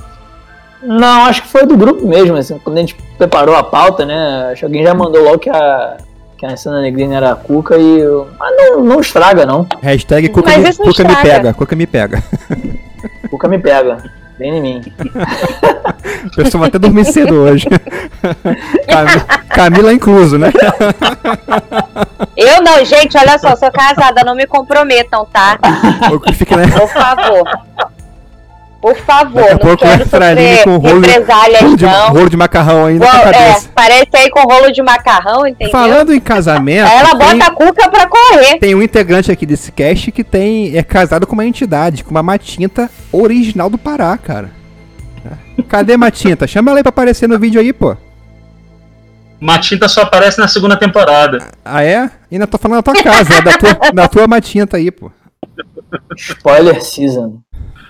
[0.81, 4.51] Não, acho que foi do grupo mesmo, assim, quando a gente preparou a pauta, né?
[4.53, 5.97] Acho que alguém já mandou logo que a,
[6.39, 8.01] que a Sana Negrina era a Cuca e.
[8.01, 9.67] eu- Mas não, não estraga, não.
[9.83, 12.23] Hashtag Cuca, Mas me, isso Cuca me pega, Cuca me pega.
[13.31, 13.99] Cuca me pega.
[14.39, 14.83] Vem em mim.
[16.25, 17.67] O pessoal vai até dormir cedo hoje.
[18.89, 20.51] Cam- Camila incluso, né?
[22.37, 25.59] Eu não, gente, olha só, sou casada, não me comprometam, tá?
[25.63, 26.67] Né?
[26.79, 27.43] Por favor.
[28.85, 32.09] Por favor, Daqui a não quero sofrer com rolo- represálias, Rolo de, não.
[32.11, 35.73] rolo de macarrão ainda é, parece aí com rolo de macarrão, entendeu?
[35.73, 38.59] Falando em casamento, Aí ela tem- bota a cuca pra correr.
[38.59, 42.23] Tem um integrante aqui desse cast que tem é casado com uma entidade, com uma
[42.23, 44.51] matinta original do Pará, cara.
[45.67, 46.47] Cadê Matinta?
[46.47, 47.97] Chama ela aí pra aparecer no vídeo aí, pô.
[49.41, 51.39] Matinta só aparece na segunda temporada.
[51.65, 52.11] Ah, é?
[52.31, 55.11] Ainda tô falando da tua casa, é da tua, da tua Matinta aí, pô.
[56.17, 57.39] Spoiler season.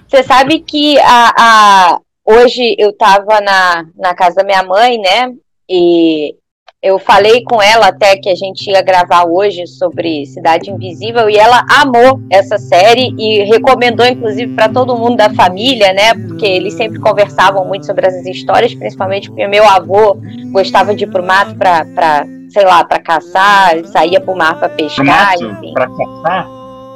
[0.09, 5.33] Você sabe que a, a- hoje eu tava na, na casa da minha mãe, né?
[5.69, 6.35] E
[6.83, 11.37] eu falei com ela até que a gente ia gravar hoje sobre Cidade Invisível e
[11.37, 16.12] ela amou essa série e recomendou inclusive para todo mundo da família, né?
[16.15, 20.17] Porque eles sempre conversavam muito sobre essas histórias, principalmente porque meu avô
[20.53, 24.77] gostava de ir pro mato para sei lá, para caçar, saía pro mar para Pro
[24.77, 25.73] pescar, mato, enfim.
[25.73, 26.47] pra caçar.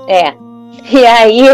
[0.06, 0.47] É.
[0.90, 1.46] E aí,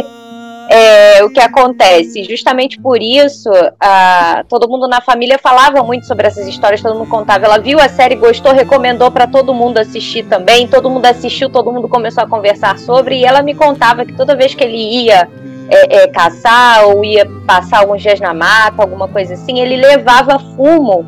[0.71, 2.25] é, o que acontece?
[2.25, 7.09] Justamente por isso, ah, todo mundo na família falava muito sobre essas histórias, todo mundo
[7.09, 7.45] contava.
[7.45, 10.69] Ela viu a série, gostou, recomendou para todo mundo assistir também.
[10.69, 13.19] Todo mundo assistiu, todo mundo começou a conversar sobre.
[13.19, 15.29] E ela me contava que toda vez que ele ia
[15.69, 20.39] é, é, caçar ou ia passar alguns dias na mata, alguma coisa assim, ele levava
[20.39, 21.05] fumo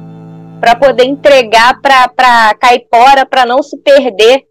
[0.60, 4.44] para poder entregar para caipora para não se perder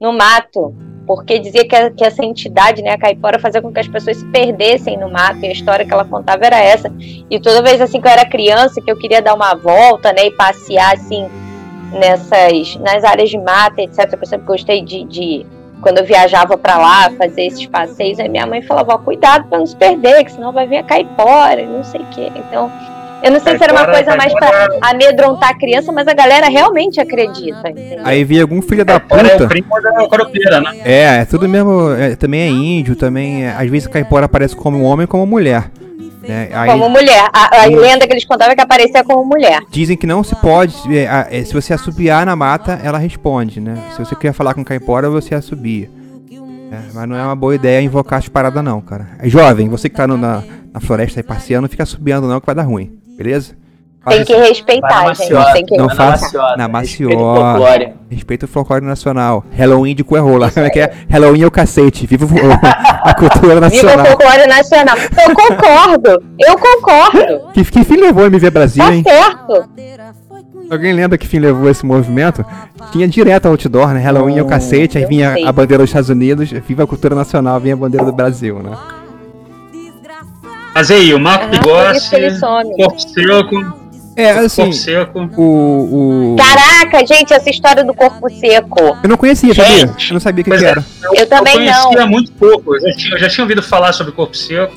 [0.00, 0.74] no mato,
[1.14, 4.24] porque dizia que, que, essa entidade, né, a caipora, fazia com que as pessoas se
[4.26, 6.90] perdessem no mato, e a história que ela contava era essa.
[7.30, 10.26] E toda vez assim que eu era criança, que eu queria dar uma volta, né,
[10.26, 11.28] e passear assim
[11.92, 15.46] nessas nas áreas de mata, etc, eu sempre gostei de, de
[15.82, 19.66] quando eu viajava para lá fazer esses passeios, aí minha mãe falava, cuidado para não
[19.66, 22.32] se perder, que senão vai vir a caipora, não sei o quê.
[22.34, 22.72] Então,
[23.22, 26.48] eu não sei se era uma coisa mais pra amedrontar a criança, mas a galera
[26.48, 27.70] realmente acredita.
[27.70, 28.00] Entendeu?
[28.04, 29.20] Aí vi algum filho da puta.
[29.20, 30.78] É o primo da coropeira, né?
[30.84, 31.92] É, é tudo mesmo.
[31.92, 33.44] É, também é índio, também.
[33.44, 35.70] É, às vezes caipora aparece como homem como mulher.
[36.26, 36.50] Né?
[36.52, 37.28] Aí, como mulher.
[37.32, 39.60] A, a lenda que eles contavam é que aparecia como mulher.
[39.70, 40.74] Dizem que não se pode.
[40.96, 43.76] É, é, se você assobiar na mata, ela responde, né?
[43.92, 45.90] Se você quer falar com caipora, você assobia.
[46.72, 49.08] É, mas não é uma boa ideia invocar as paradas, não, cara.
[49.18, 50.42] É jovem, você que tá no, na,
[50.72, 53.01] na floresta aí passeando, não fica assobiando, não, que vai dar ruim.
[53.22, 53.62] Beleza?
[54.08, 55.52] Tem que respeitar, gente.
[55.52, 57.94] Tem que não faça na maciota.
[58.10, 59.44] Respeita o folclore nacional.
[59.52, 60.50] Halloween de Cuerrola.
[60.50, 60.92] Como é que é?
[61.08, 62.04] Halloween é o cacete.
[62.04, 62.26] Viva
[63.04, 63.98] a cultura nacional.
[63.98, 64.96] Viva o folclore nacional.
[64.96, 66.24] Eu concordo.
[66.38, 67.52] Eu concordo.
[67.52, 69.04] Que, que fim levou o MV Brasil, tá hein?
[69.06, 69.68] certo.
[70.68, 72.44] Alguém lembra que fim levou esse movimento?
[72.90, 74.00] Tinha direto outdoor, né?
[74.00, 74.98] Halloween é o cacete.
[74.98, 76.50] Aí vinha a bandeira dos Estados Unidos.
[76.50, 77.60] Viva a cultura nacional.
[77.60, 78.76] Vinha a bandeira do Brasil, né?
[80.74, 82.10] Mas aí, o Marco Pigossi,
[82.76, 83.82] Corpo Seco.
[84.14, 84.62] É, assim.
[84.62, 85.30] Corpo seco.
[85.36, 86.36] O, o.
[86.36, 88.98] Caraca, gente, essa história do corpo seco.
[89.02, 89.84] Eu não conhecia, sabia?
[89.84, 90.84] Eu não sabia o que, que é, era.
[91.02, 92.08] Eu, eu também eu conhecia não.
[92.08, 92.74] muito pouco.
[92.76, 94.74] Eu já, tinha, eu já tinha ouvido falar sobre corpo seco.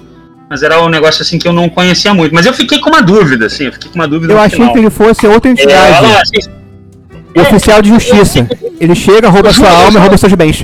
[0.49, 2.33] Mas era um negócio assim que eu não conhecia muito.
[2.33, 3.65] Mas eu fiquei com uma dúvida, assim.
[3.65, 4.31] Eu fiquei com uma dúvida.
[4.31, 4.73] Eu achei final.
[4.73, 6.05] que ele fosse outra entidade.
[6.05, 6.39] É, assim,
[7.35, 8.47] oficial de justiça.
[8.79, 10.63] Ele chega, rouba sua alma e rouba seus bens.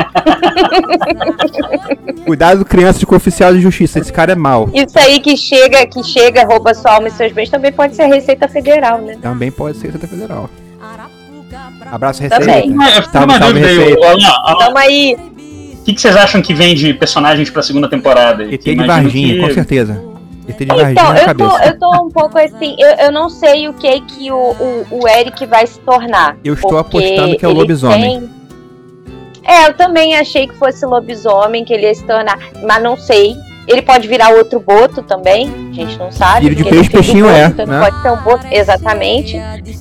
[2.24, 3.98] Cuidado, criança com oficial de justiça.
[3.98, 4.70] Esse cara é mau.
[4.72, 8.06] Isso aí que chega, que chega, rouba sua alma e seus bens, também pode ser
[8.06, 9.16] Receita Federal, né?
[9.20, 10.48] Também pode ser Receita Federal.
[11.90, 12.76] Abraço, Também.
[12.78, 13.24] Receita.
[13.24, 13.96] Uma dúvida aí.
[14.58, 15.16] Tamo aí.
[15.80, 18.44] O que, que vocês acham que vem de personagens pra segunda temporada?
[18.44, 19.40] ET de Varginha, que...
[19.40, 20.00] com certeza.
[20.46, 21.50] ET de Varginha então, na eu cabeça.
[21.50, 24.86] tô, eu tô um pouco assim, eu, eu não sei o que que o, o,
[24.90, 26.36] o Eric vai se tornar.
[26.44, 28.20] Eu estou apostando que é o lobisomem.
[28.20, 28.39] Tem...
[29.44, 33.36] É, eu também achei que fosse lobisomem, que ele ia se tornar, mas não sei.
[33.66, 36.48] Ele pode virar outro boto também, a gente não sabe.
[36.48, 37.46] Filho de peixe, peixinho boto, é.
[37.46, 37.80] Então né?
[37.80, 39.36] Pode ser um boto, exatamente.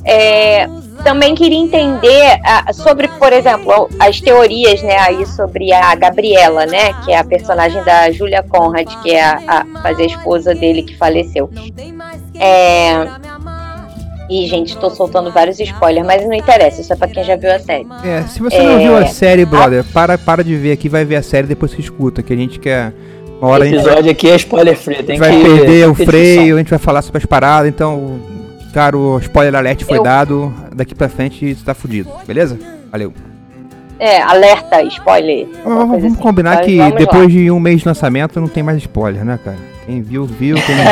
[0.05, 0.67] É,
[1.03, 6.93] também queria entender uh, sobre, por exemplo, as teorias, né, aí sobre a Gabriela, né,
[7.03, 10.83] que é a personagem da Julia Conrad, que é a, a fazer a esposa dele
[10.83, 11.49] que faleceu.
[12.35, 13.07] É...
[14.29, 17.51] Ih, gente, tô soltando vários spoilers, mas não interessa, isso é pra quem já viu
[17.51, 17.87] a série.
[18.05, 18.77] É, se você não É.
[18.77, 21.81] viu a série, brother, para, para de ver aqui, vai ver a série depois que
[21.81, 22.93] escuta, que a gente quer.
[23.41, 25.31] Uma O hora a gente vai, episódio aqui é spoiler free, a tem gente vai
[25.31, 28.19] que perder o freio, a gente vai falar sobre as paradas, então,
[28.73, 32.59] cara, o spoiler alert foi Eu- dado, daqui pra frente você tá fudido, beleza?
[32.91, 33.11] Valeu.
[33.97, 35.47] É, alerta, spoiler.
[35.63, 36.15] Vamos, vamos assim.
[36.15, 36.99] combinar Mas que vamos lá.
[36.99, 39.57] depois de um mês de lançamento não tem mais spoiler, né, cara?
[39.85, 40.83] Quem viu, viu, quem não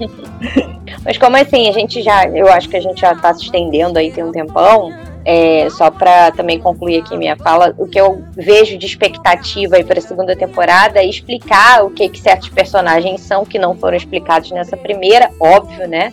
[0.00, 0.68] viu.
[1.04, 3.98] Mas como assim, a gente já, eu acho que a gente já tá se estendendo
[3.98, 4.92] aí tem um tempão,
[5.24, 9.84] é, só pra também concluir aqui minha fala, o que eu vejo de expectativa aí
[9.84, 14.50] pra segunda temporada é explicar o que que certos personagens são que não foram explicados
[14.50, 16.12] nessa primeira, óbvio, né?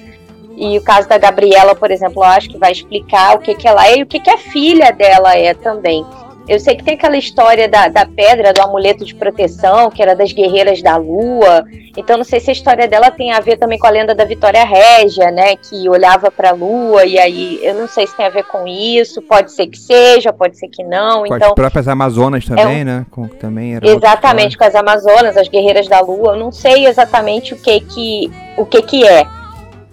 [0.58, 3.68] E o caso da Gabriela, por exemplo, eu acho que vai explicar o que que
[3.68, 6.06] ela é e o que que a filha dela é também.
[6.48, 10.16] Eu sei que tem aquela história da, da pedra, do amuleto de proteção, que era
[10.16, 11.66] das guerreiras da lua.
[11.98, 14.24] Então, não sei se a história dela tem a ver também com a lenda da
[14.26, 15.56] Vitória Régia, né?
[15.56, 18.68] Que olhava para a lua, e aí eu não sei se tem a ver com
[18.68, 19.24] isso.
[19.24, 21.24] Pode ser que seja, pode ser que não.
[21.26, 23.06] Com as Então, próprias Amazonas também, né?
[23.10, 26.34] Com, também exatamente, com as Amazonas, as guerreiras da lua.
[26.34, 29.26] Eu não sei exatamente o que que, o que, que é.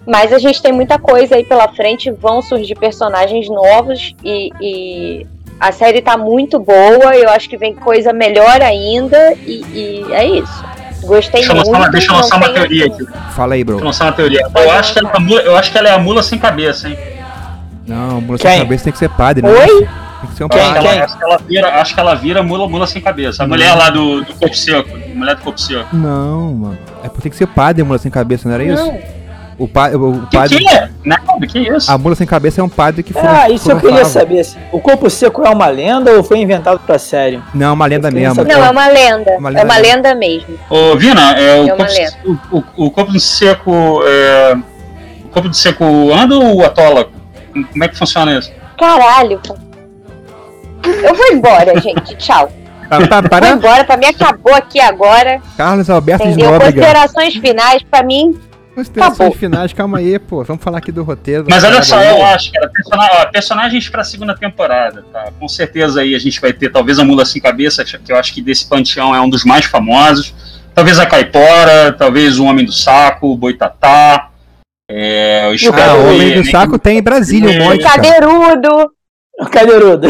[0.05, 5.27] Mas a gente tem muita coisa aí pela frente, vão surgir personagens novos e, e
[5.59, 7.15] a série tá muito boa.
[7.15, 9.63] Eu acho que vem coisa melhor ainda e,
[10.07, 10.63] e é isso.
[11.03, 11.71] Gostei Deixa eu muito.
[11.71, 13.05] lançar deixa eu não lançar uma teoria aqui.
[13.35, 13.75] Fala aí, bro.
[13.75, 14.41] Deixa eu lançar uma teoria.
[14.55, 16.39] Eu acho, que ela, é a mula- eu acho que ela é a mula sem
[16.39, 16.97] cabeça, hein?
[17.85, 18.51] Não, mula Quem?
[18.51, 19.49] sem cabeça tem que ser padre, né?
[19.51, 19.87] Oi?
[20.21, 20.61] Tem que ser um Quem?
[20.61, 20.87] Acho que padre.
[20.95, 23.43] ela, acho que ela vira, acho que ela vira mula, mula sem cabeça.
[23.43, 24.89] A mulher lá do, do corpo seco.
[24.95, 25.93] A mulher do corpo seco.
[25.93, 26.77] Não, mano.
[27.03, 28.93] É porque tem que ser padre, mula sem cabeça, não era isso?
[29.57, 29.65] Não.
[29.65, 30.57] O, pa o Que padre.
[30.57, 30.89] que é?
[31.05, 31.91] Nada, que isso?
[31.91, 33.21] A mula sem cabeça é um padre que foi.
[33.21, 34.39] Ah, isso eu queria saber.
[34.39, 37.41] assim, O corpo seco é uma lenda ou foi inventado pra série?
[37.53, 38.35] Não, uma lenda mesmo.
[38.35, 38.53] saber.
[38.55, 39.31] Não, é uma lenda.
[39.37, 39.93] Uma é lenda uma mesmo.
[39.95, 40.59] lenda mesmo.
[40.69, 42.13] Ô, Vina, é, o, É uma corpo, lenda.
[42.51, 44.01] o, o, o corpo seco.
[44.05, 44.55] É,
[45.25, 45.83] o corpo de seco
[46.13, 47.09] anda ou atola?
[47.71, 48.51] Como é que funciona isso?
[48.77, 49.39] Caralho.
[51.03, 52.15] Eu vou embora, gente.
[52.17, 52.51] Tchau.
[52.89, 53.83] Pa- pa- Vou para, embora.
[53.83, 55.41] Pra mim acabou aqui agora.
[55.57, 56.51] Carlos Alberto de Entendeu?
[56.51, 56.81] Nóbrega.
[56.81, 58.37] Considerações finais, pra mim,
[58.75, 59.35] Considerações Acabou.
[59.37, 60.43] finais, calma aí, pô.
[60.43, 61.45] Vamos falar aqui do roteiro.
[61.49, 62.07] Mas olha só, aí.
[62.09, 65.29] eu acho, cara, persona- ó, personagens pra segunda temporada, tá?
[65.39, 68.33] Com certeza aí a gente vai ter talvez a Mula Sem Cabeça, que eu acho
[68.33, 70.33] que desse panteão é um dos mais famosos.
[70.73, 74.29] Talvez a Caipora, talvez o Homem do Saco, o Boitatá.
[74.89, 76.51] É, o Ah, o Homem do né?
[76.51, 78.01] Saco tem em Brasília um monte, cara.
[78.01, 78.91] Cadeirudo.
[79.39, 80.07] O Cadeirudo.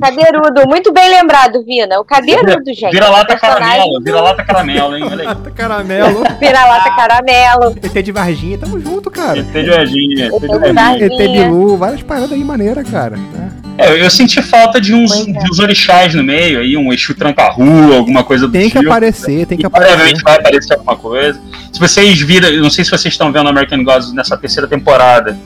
[0.00, 0.68] Cadeirudo.
[0.68, 1.98] Muito bem lembrado, Vina.
[1.98, 2.92] O cadeirudo, gente.
[2.92, 5.04] Vira-lata Personagem caramelo, vira-lata caramelo, hein?
[5.10, 5.52] Aí.
[5.52, 6.22] Caramelo.
[6.38, 7.74] Vira-lata caramelo.
[7.82, 9.38] ET de Varginha, tamo junto, cara.
[9.40, 11.06] ET de Varginha, ET de Varginha.
[11.06, 13.16] ET Bilu, várias paradas aí maneira, cara.
[13.16, 13.50] né?
[13.78, 15.32] É, eu senti falta de uns, é.
[15.32, 18.90] de uns orixás no meio aí, um Exu tranca-rua, alguma coisa do Tem que tipo.
[18.90, 19.90] aparecer, tem que E aparecer.
[19.92, 21.40] provavelmente vai aparecer alguma coisa.
[21.72, 25.38] Se vocês viram, não sei se vocês estão vendo American Gods nessa terceira temporada.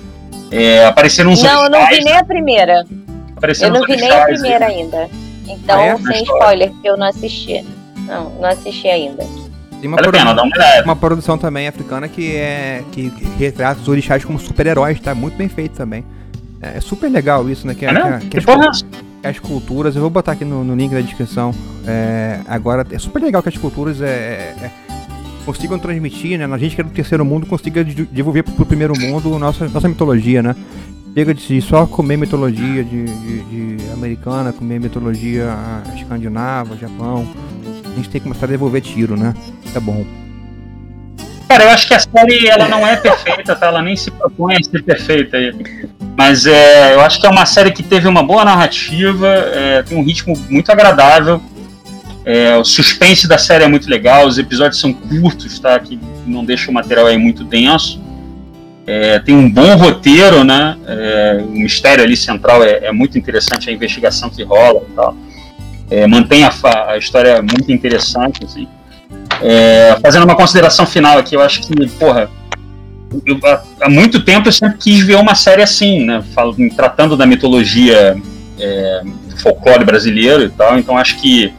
[0.53, 2.85] É, apareceram uns Não, eu não vi nem a primeira.
[3.61, 5.09] Eu não vi nem a primeira ainda.
[5.49, 5.97] Então, Ah, é?
[5.99, 7.65] sem spoiler, que eu não assisti.
[8.07, 9.25] Não, não assisti ainda.
[9.81, 14.25] Tem uma, Vale produ- uma uma produção também africana que é que retrata os orixás
[14.25, 15.13] como super-heróis, tá?
[15.15, 16.05] Muito bem feito também.
[16.61, 17.75] É super legal isso, né?
[17.75, 18.19] Que, É que- mesmo?
[18.21, 18.87] que Que as, é
[19.23, 21.53] que as culturas, eu vou botar aqui no, no link da descrição.
[21.87, 24.71] é, agora, é super legal que as culturas é, é-
[25.45, 26.45] consigam transmitir, né?
[26.53, 29.89] A gente que é do terceiro mundo consiga de- devolver pro primeiro mundo nossa, nossa
[29.89, 30.55] mitologia, né?
[31.15, 37.27] Chega de só comer mitologia de, de- de americana, comer mitologia ah, escandinava, Japão.
[37.85, 39.35] A gente tem que começar a devolver tiro, né?
[39.75, 40.05] É bom.
[41.49, 43.67] Cara, eu acho que a série ela não é perfeita, tá?
[43.67, 45.37] Ela nem se propõe a ser perfeita.
[46.17, 49.99] Mas é, eu acho que é uma série que teve uma boa narrativa, é, tem
[49.99, 51.43] um ritmo muito agradável.
[52.25, 55.79] É, o suspense da série é muito legal, os episódios são curtos, tá?
[55.81, 58.01] Que não deixa o material aí muito denso.
[58.87, 60.77] É, tem um bom roteiro, né?
[60.87, 65.17] É, o mistério ali central é, é muito interessante, a investigação que rola e tal.
[65.91, 66.53] É, mantém a,
[66.89, 68.67] a história muito interessante, assim.
[69.41, 72.31] É, fazendo uma consideração final aqui, eu acho que, porra,
[73.27, 76.23] eu- há, há muito tempo eu sempre quis ver uma série assim, né?
[76.35, 78.17] Falo, tratando da mitologia
[78.59, 81.53] é, do folclore brasileiro e tal, então acho que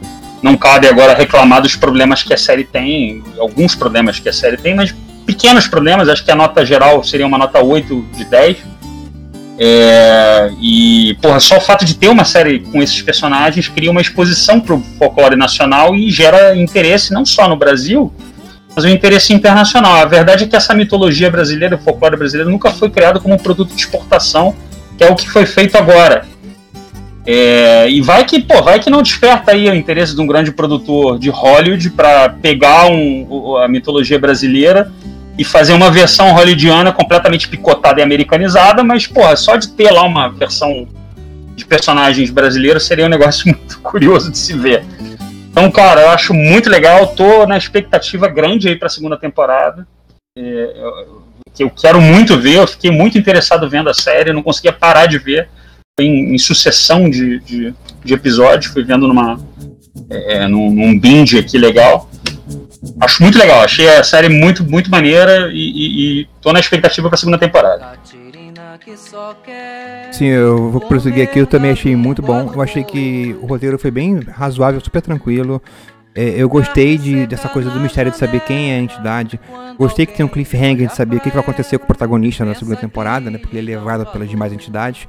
[0.44, 4.58] não cabe agora reclamar dos problemas que a série tem, alguns problemas que a série
[4.58, 8.58] tem, mas pequenos problemas, acho que a nota geral seria uma nota 8 de 10.
[9.58, 14.02] É, e, porra, só o fato de ter uma série com esses personagens cria uma
[14.02, 18.12] exposição pro folclore nacional e gera interesse não só no Brasil,
[18.76, 19.94] mas um interesse internacional.
[19.94, 23.38] A verdade é que essa mitologia brasileira, o folclore brasileiro, nunca foi criado como um
[23.38, 24.54] produto de exportação,
[24.98, 26.33] que é o que foi feito agora.
[27.26, 30.52] É, e vai que, pô, vai que não desperta aí o interesse de um grande
[30.52, 34.92] produtor de Hollywood para pegar um- a mitologia brasileira
[35.38, 40.02] e fazer uma versão hollywoodiana completamente picotada e americanizada, mas, porra, só de ter lá
[40.02, 40.86] uma versão
[41.56, 44.84] de personagens brasileiros seria um negócio muito curioso de se ver.
[45.50, 49.86] Então, cara, eu acho muito legal, tô na expectativa grande aí pra segunda temporada.
[50.36, 51.22] É, eu,
[51.60, 55.16] eu quero muito ver, eu fiquei muito interessado vendo a série, não conseguia parar de
[55.18, 55.48] ver.
[56.00, 57.72] Em, em sucessão de, de,
[58.04, 59.38] de episódios, fui vendo numa,
[60.10, 62.10] é, num, num binge aqui legal.
[63.00, 67.08] Acho muito legal, achei a série muito, muito maneira e, e, e tô na expectativa
[67.08, 67.96] pra segunda temporada.
[70.10, 72.50] Sim, eu vou prosseguir aqui, eu também achei muito bom.
[72.52, 75.62] Eu achei que o roteiro foi bem razoável, super tranquilo.
[76.16, 79.40] É, eu gostei de, dessa coisa do mistério de saber quem é a entidade.
[79.76, 82.44] Gostei que tem um cliffhanger de saber o que que vai acontecer com o protagonista
[82.44, 83.38] na segunda temporada, né?
[83.38, 85.08] Porque ele é levado pelas demais entidades.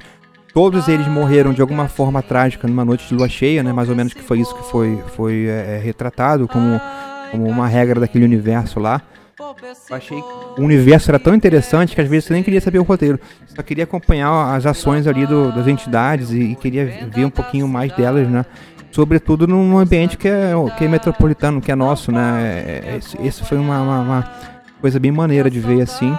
[0.56, 3.74] Todos eles morreram de alguma forma trágica numa noite de lua cheia, né?
[3.74, 6.80] Mais ou menos que foi isso que foi, foi é, retratado como,
[7.30, 9.02] como uma regra daquele universo lá.
[9.90, 12.78] Eu achei que o universo era tão interessante que às vezes você nem queria saber
[12.78, 13.20] o roteiro.
[13.48, 17.68] Só queria acompanhar as ações ali do- das entidades e, e queria ver um pouquinho
[17.68, 18.42] mais delas, né?
[18.90, 22.62] Sobretudo num ambiente que é, que é metropolitano, que é nosso, né?
[22.66, 24.30] É, é, Esse, esse foi uma, uma- uma
[24.80, 26.16] coisa bem maneira de ver assim.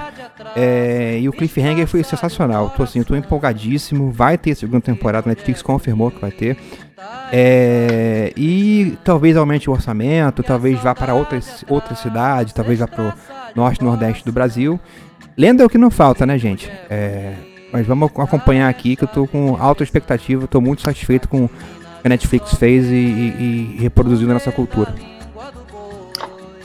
[0.55, 2.69] É, e o cliffhanger foi sensacional.
[2.75, 4.11] Tô assim, eu tô empolgadíssimo.
[4.11, 6.57] Vai ter segunda temporada, Netflix confirmou que vai ter.
[7.31, 13.03] É, e talvez aumente o orçamento, talvez vá para outras, outras cidades, talvez vá para
[13.09, 13.13] o
[13.55, 14.79] norte nordeste do Brasil.
[15.37, 16.71] Lenda é o que não falta, né, gente?
[16.89, 17.33] É,
[17.71, 21.49] mas vamos acompanhar aqui que eu tô com alta expectativa, tô muito satisfeito com o
[21.49, 24.93] que a Netflix fez e, e- e reproduziu na nossa cultura.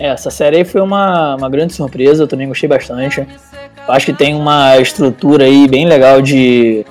[0.02, 3.20] É, essa série aí foi uma, uma grande surpresa, eu também gostei bastante.
[3.20, 6.84] Eu acho que tem uma estrutura aí bem legal de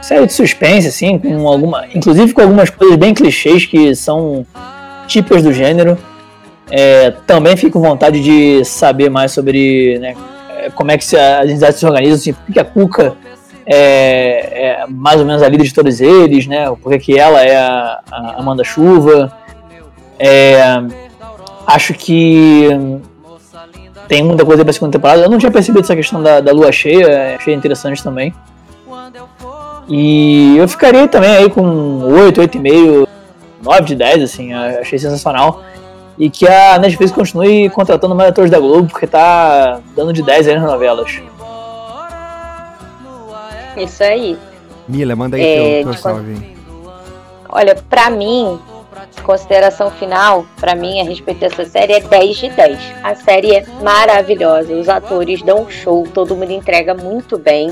[0.00, 1.84] série de suspense, assim, com alguma.
[1.94, 4.46] Inclusive com algumas coisas bem clichês que são
[5.06, 5.98] típicas do gênero.
[6.70, 10.14] É, também fico com vontade de saber mais sobre né,
[10.56, 13.16] é, como é que se as entidades se organizam, assim, por que a Cuca
[13.66, 16.74] é, é mais ou menos a líder de todos eles, né?
[16.82, 19.30] Por que ela é a, a Amanda Chuva.
[20.18, 20.80] É,
[21.66, 22.68] acho que
[24.08, 25.22] tem muita coisa pra segunda temporada.
[25.22, 28.32] Eu não tinha percebido essa questão da, da lua cheia, achei interessante também.
[29.88, 33.08] E eu ficaria também aí com 8, 8,5,
[33.62, 35.62] 9 de 10, assim, achei sensacional.
[36.18, 40.48] E que a Netflix continue contratando mais atores da Globo, porque tá dando de 10
[40.48, 41.20] aí nas novelas.
[43.76, 44.38] Isso aí.
[44.88, 46.56] Mila, manda aí É, teu, teu salve.
[47.48, 48.58] Olha, pra mim,
[49.22, 52.78] consideração final, pra mim, a respeito dessa série, é 10 de 10.
[53.02, 57.70] A série é maravilhosa, os atores dão show, todo mundo entrega muito bem.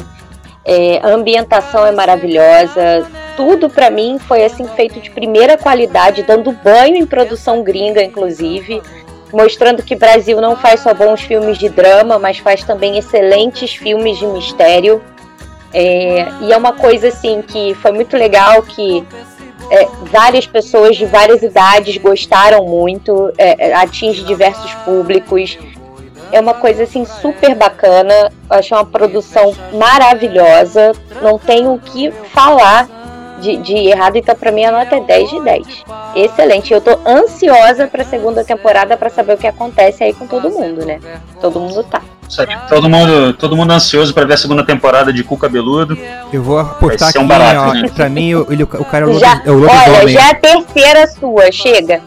[0.65, 6.53] É, a ambientação é maravilhosa, tudo pra mim foi assim feito de primeira qualidade, dando
[6.53, 8.81] banho em produção gringa, inclusive,
[9.33, 14.19] mostrando que Brasil não faz só bons filmes de drama, mas faz também excelentes filmes
[14.19, 15.03] de mistério.
[15.73, 19.05] É, e é uma coisa assim que foi muito legal que
[19.75, 25.59] é, várias pessoas de várias idades gostaram muito, é, é, atinge diversos públicos.
[26.31, 28.33] É uma coisa assim super bacana.
[28.49, 30.93] Achei uma produção maravilhosa.
[31.20, 32.89] Não tenho o que falar
[33.41, 35.66] de, de errado, então pra mim a nota é 10 de 10.
[36.14, 36.72] Excelente.
[36.72, 40.85] Eu tô ansiosa pra segunda temporada pra saber o que acontece aí com todo mundo,
[40.85, 41.01] né?
[41.41, 42.03] Todo mundo tá.
[42.29, 45.97] Isso aí, todo mundo, todo mundo ansioso pra ver a segunda temporada de Cu Cabeludo.
[46.33, 47.89] Eu vou apostar aqui, um barato, ó, né?
[47.95, 50.14] pra mim, o- ele, o cara é o, Já, lobo, é o olha, lobisomem.
[50.14, 52.01] já é a terceira sua, chega.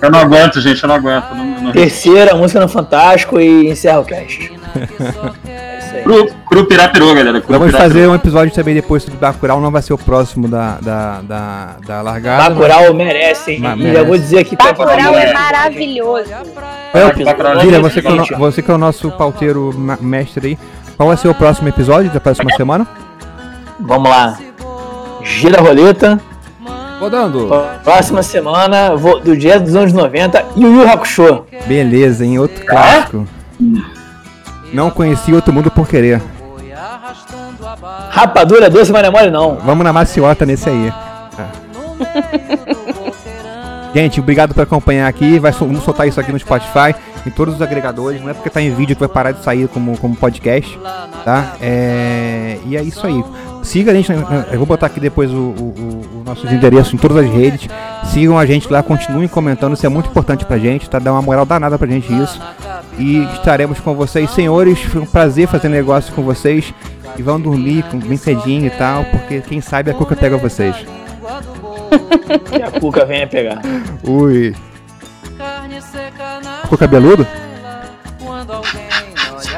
[0.00, 1.24] Eu não aguento, gente, eu não aguento.
[1.34, 1.72] Não, não...
[1.72, 4.52] Terceira, música no Fantástico e encerra o cast.
[5.92, 6.04] É aí.
[6.04, 6.66] Cru, cru
[7.14, 7.40] galera.
[7.40, 7.72] Cru Vamos Piraperu.
[7.78, 11.76] fazer um episódio também depois sobre Bacurau, não vai ser o próximo da, da, da,
[11.86, 12.50] da largada.
[12.54, 13.60] Bacurau merece, hein?
[13.60, 13.96] Mas merece.
[13.96, 15.32] já vou dizer que tem Bacurau é é.
[15.32, 16.30] maravilhoso.
[16.94, 19.72] É, Bacurau Vira, é você que, é o, no- você que é o nosso pauteiro
[20.00, 20.58] mestre aí,
[20.96, 22.86] qual vai ser o próximo episódio da próxima semana?
[23.80, 24.38] Vamos lá.
[25.22, 26.20] Gira a roleta.
[27.00, 27.50] Rodando.
[27.82, 31.44] Próxima semana, vou, do dia dos anos 90, Yu Yu Hakusho.
[31.66, 32.38] Beleza, hein?
[32.38, 33.26] Outro clássico.
[34.72, 36.22] Não conheci outro mundo por querer.
[38.10, 39.56] Rapadura doce, mas não é mole não.
[39.56, 40.92] Vamos na maciota nesse aí.
[41.38, 42.58] É.
[43.94, 45.38] Gente, obrigado por acompanhar aqui.
[45.38, 46.94] Vai, vamos soltar isso aqui no Spotify,
[47.26, 48.20] em todos os agregadores.
[48.22, 50.78] Não é porque tá em vídeo que vai parar de sair como, como podcast,
[51.24, 51.56] tá?
[51.60, 53.22] É, e é isso aí.
[53.62, 56.96] Siga a gente, eu vou botar aqui depois o, o- o- os nossos endereços em
[56.96, 57.68] todas as redes.
[58.06, 60.98] Sigam a gente lá, continuem comentando, isso é muito importante pra gente, tá?
[60.98, 62.40] Dá uma moral danada pra gente isso.
[62.98, 64.80] E estaremos com vocês, senhores.
[64.80, 66.72] Foi um prazer fazer negócio com vocês.
[67.16, 70.74] E vão dormir bem cedinho e tal, porque quem sabe a cuca pega vocês.
[72.50, 73.60] Que a Cuca venha pegar.
[74.04, 74.54] Ui.
[76.62, 77.26] Ficou cabeludo?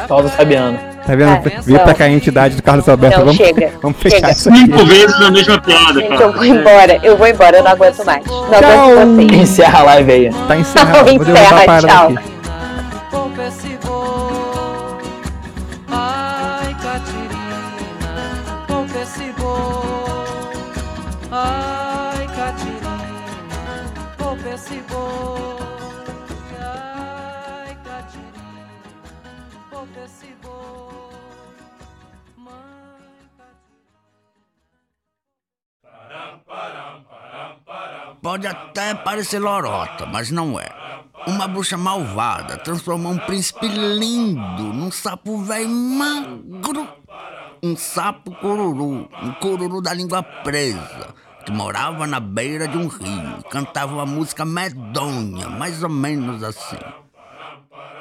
[0.08, 0.78] Paulo Fabiano.
[1.06, 1.30] Tá vendo?
[1.32, 1.84] Ah, Veio não.
[1.84, 3.18] pra cá a entidade do Carlos Alberto.
[3.18, 3.72] Não, vamos, chega.
[3.82, 4.30] vamos fechar Chega.
[4.32, 4.58] isso aqui.
[4.58, 6.32] Cinco vezes na mesma piada, Gente, eu cara.
[6.32, 7.00] vou embora.
[7.02, 8.24] Eu vou embora, eu não aguento mais.
[8.26, 8.90] Não Tchau.
[8.90, 9.32] aguento vocês.
[9.42, 10.30] Encerra a live aí.
[10.48, 11.10] Tá encerrado.
[11.10, 12.06] Encerra, parada tchau.
[12.08, 12.33] aqui.
[38.24, 40.66] Pode até parecer lorota, mas não é.
[41.26, 46.88] Uma bruxa malvada transformou um príncipe lindo num sapo velho magro.
[47.62, 51.14] Um sapo cururu, um cururu da língua presa,
[51.44, 56.42] que morava na beira de um rio e cantava uma música medonha, mais ou menos
[56.42, 56.80] assim.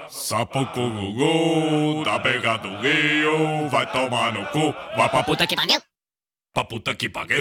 [0.08, 5.82] Sapo curugu, tá pegando o rio, vai tomar no cu, vai pra puta que pariu.
[6.54, 7.32] Pra puta que pariu.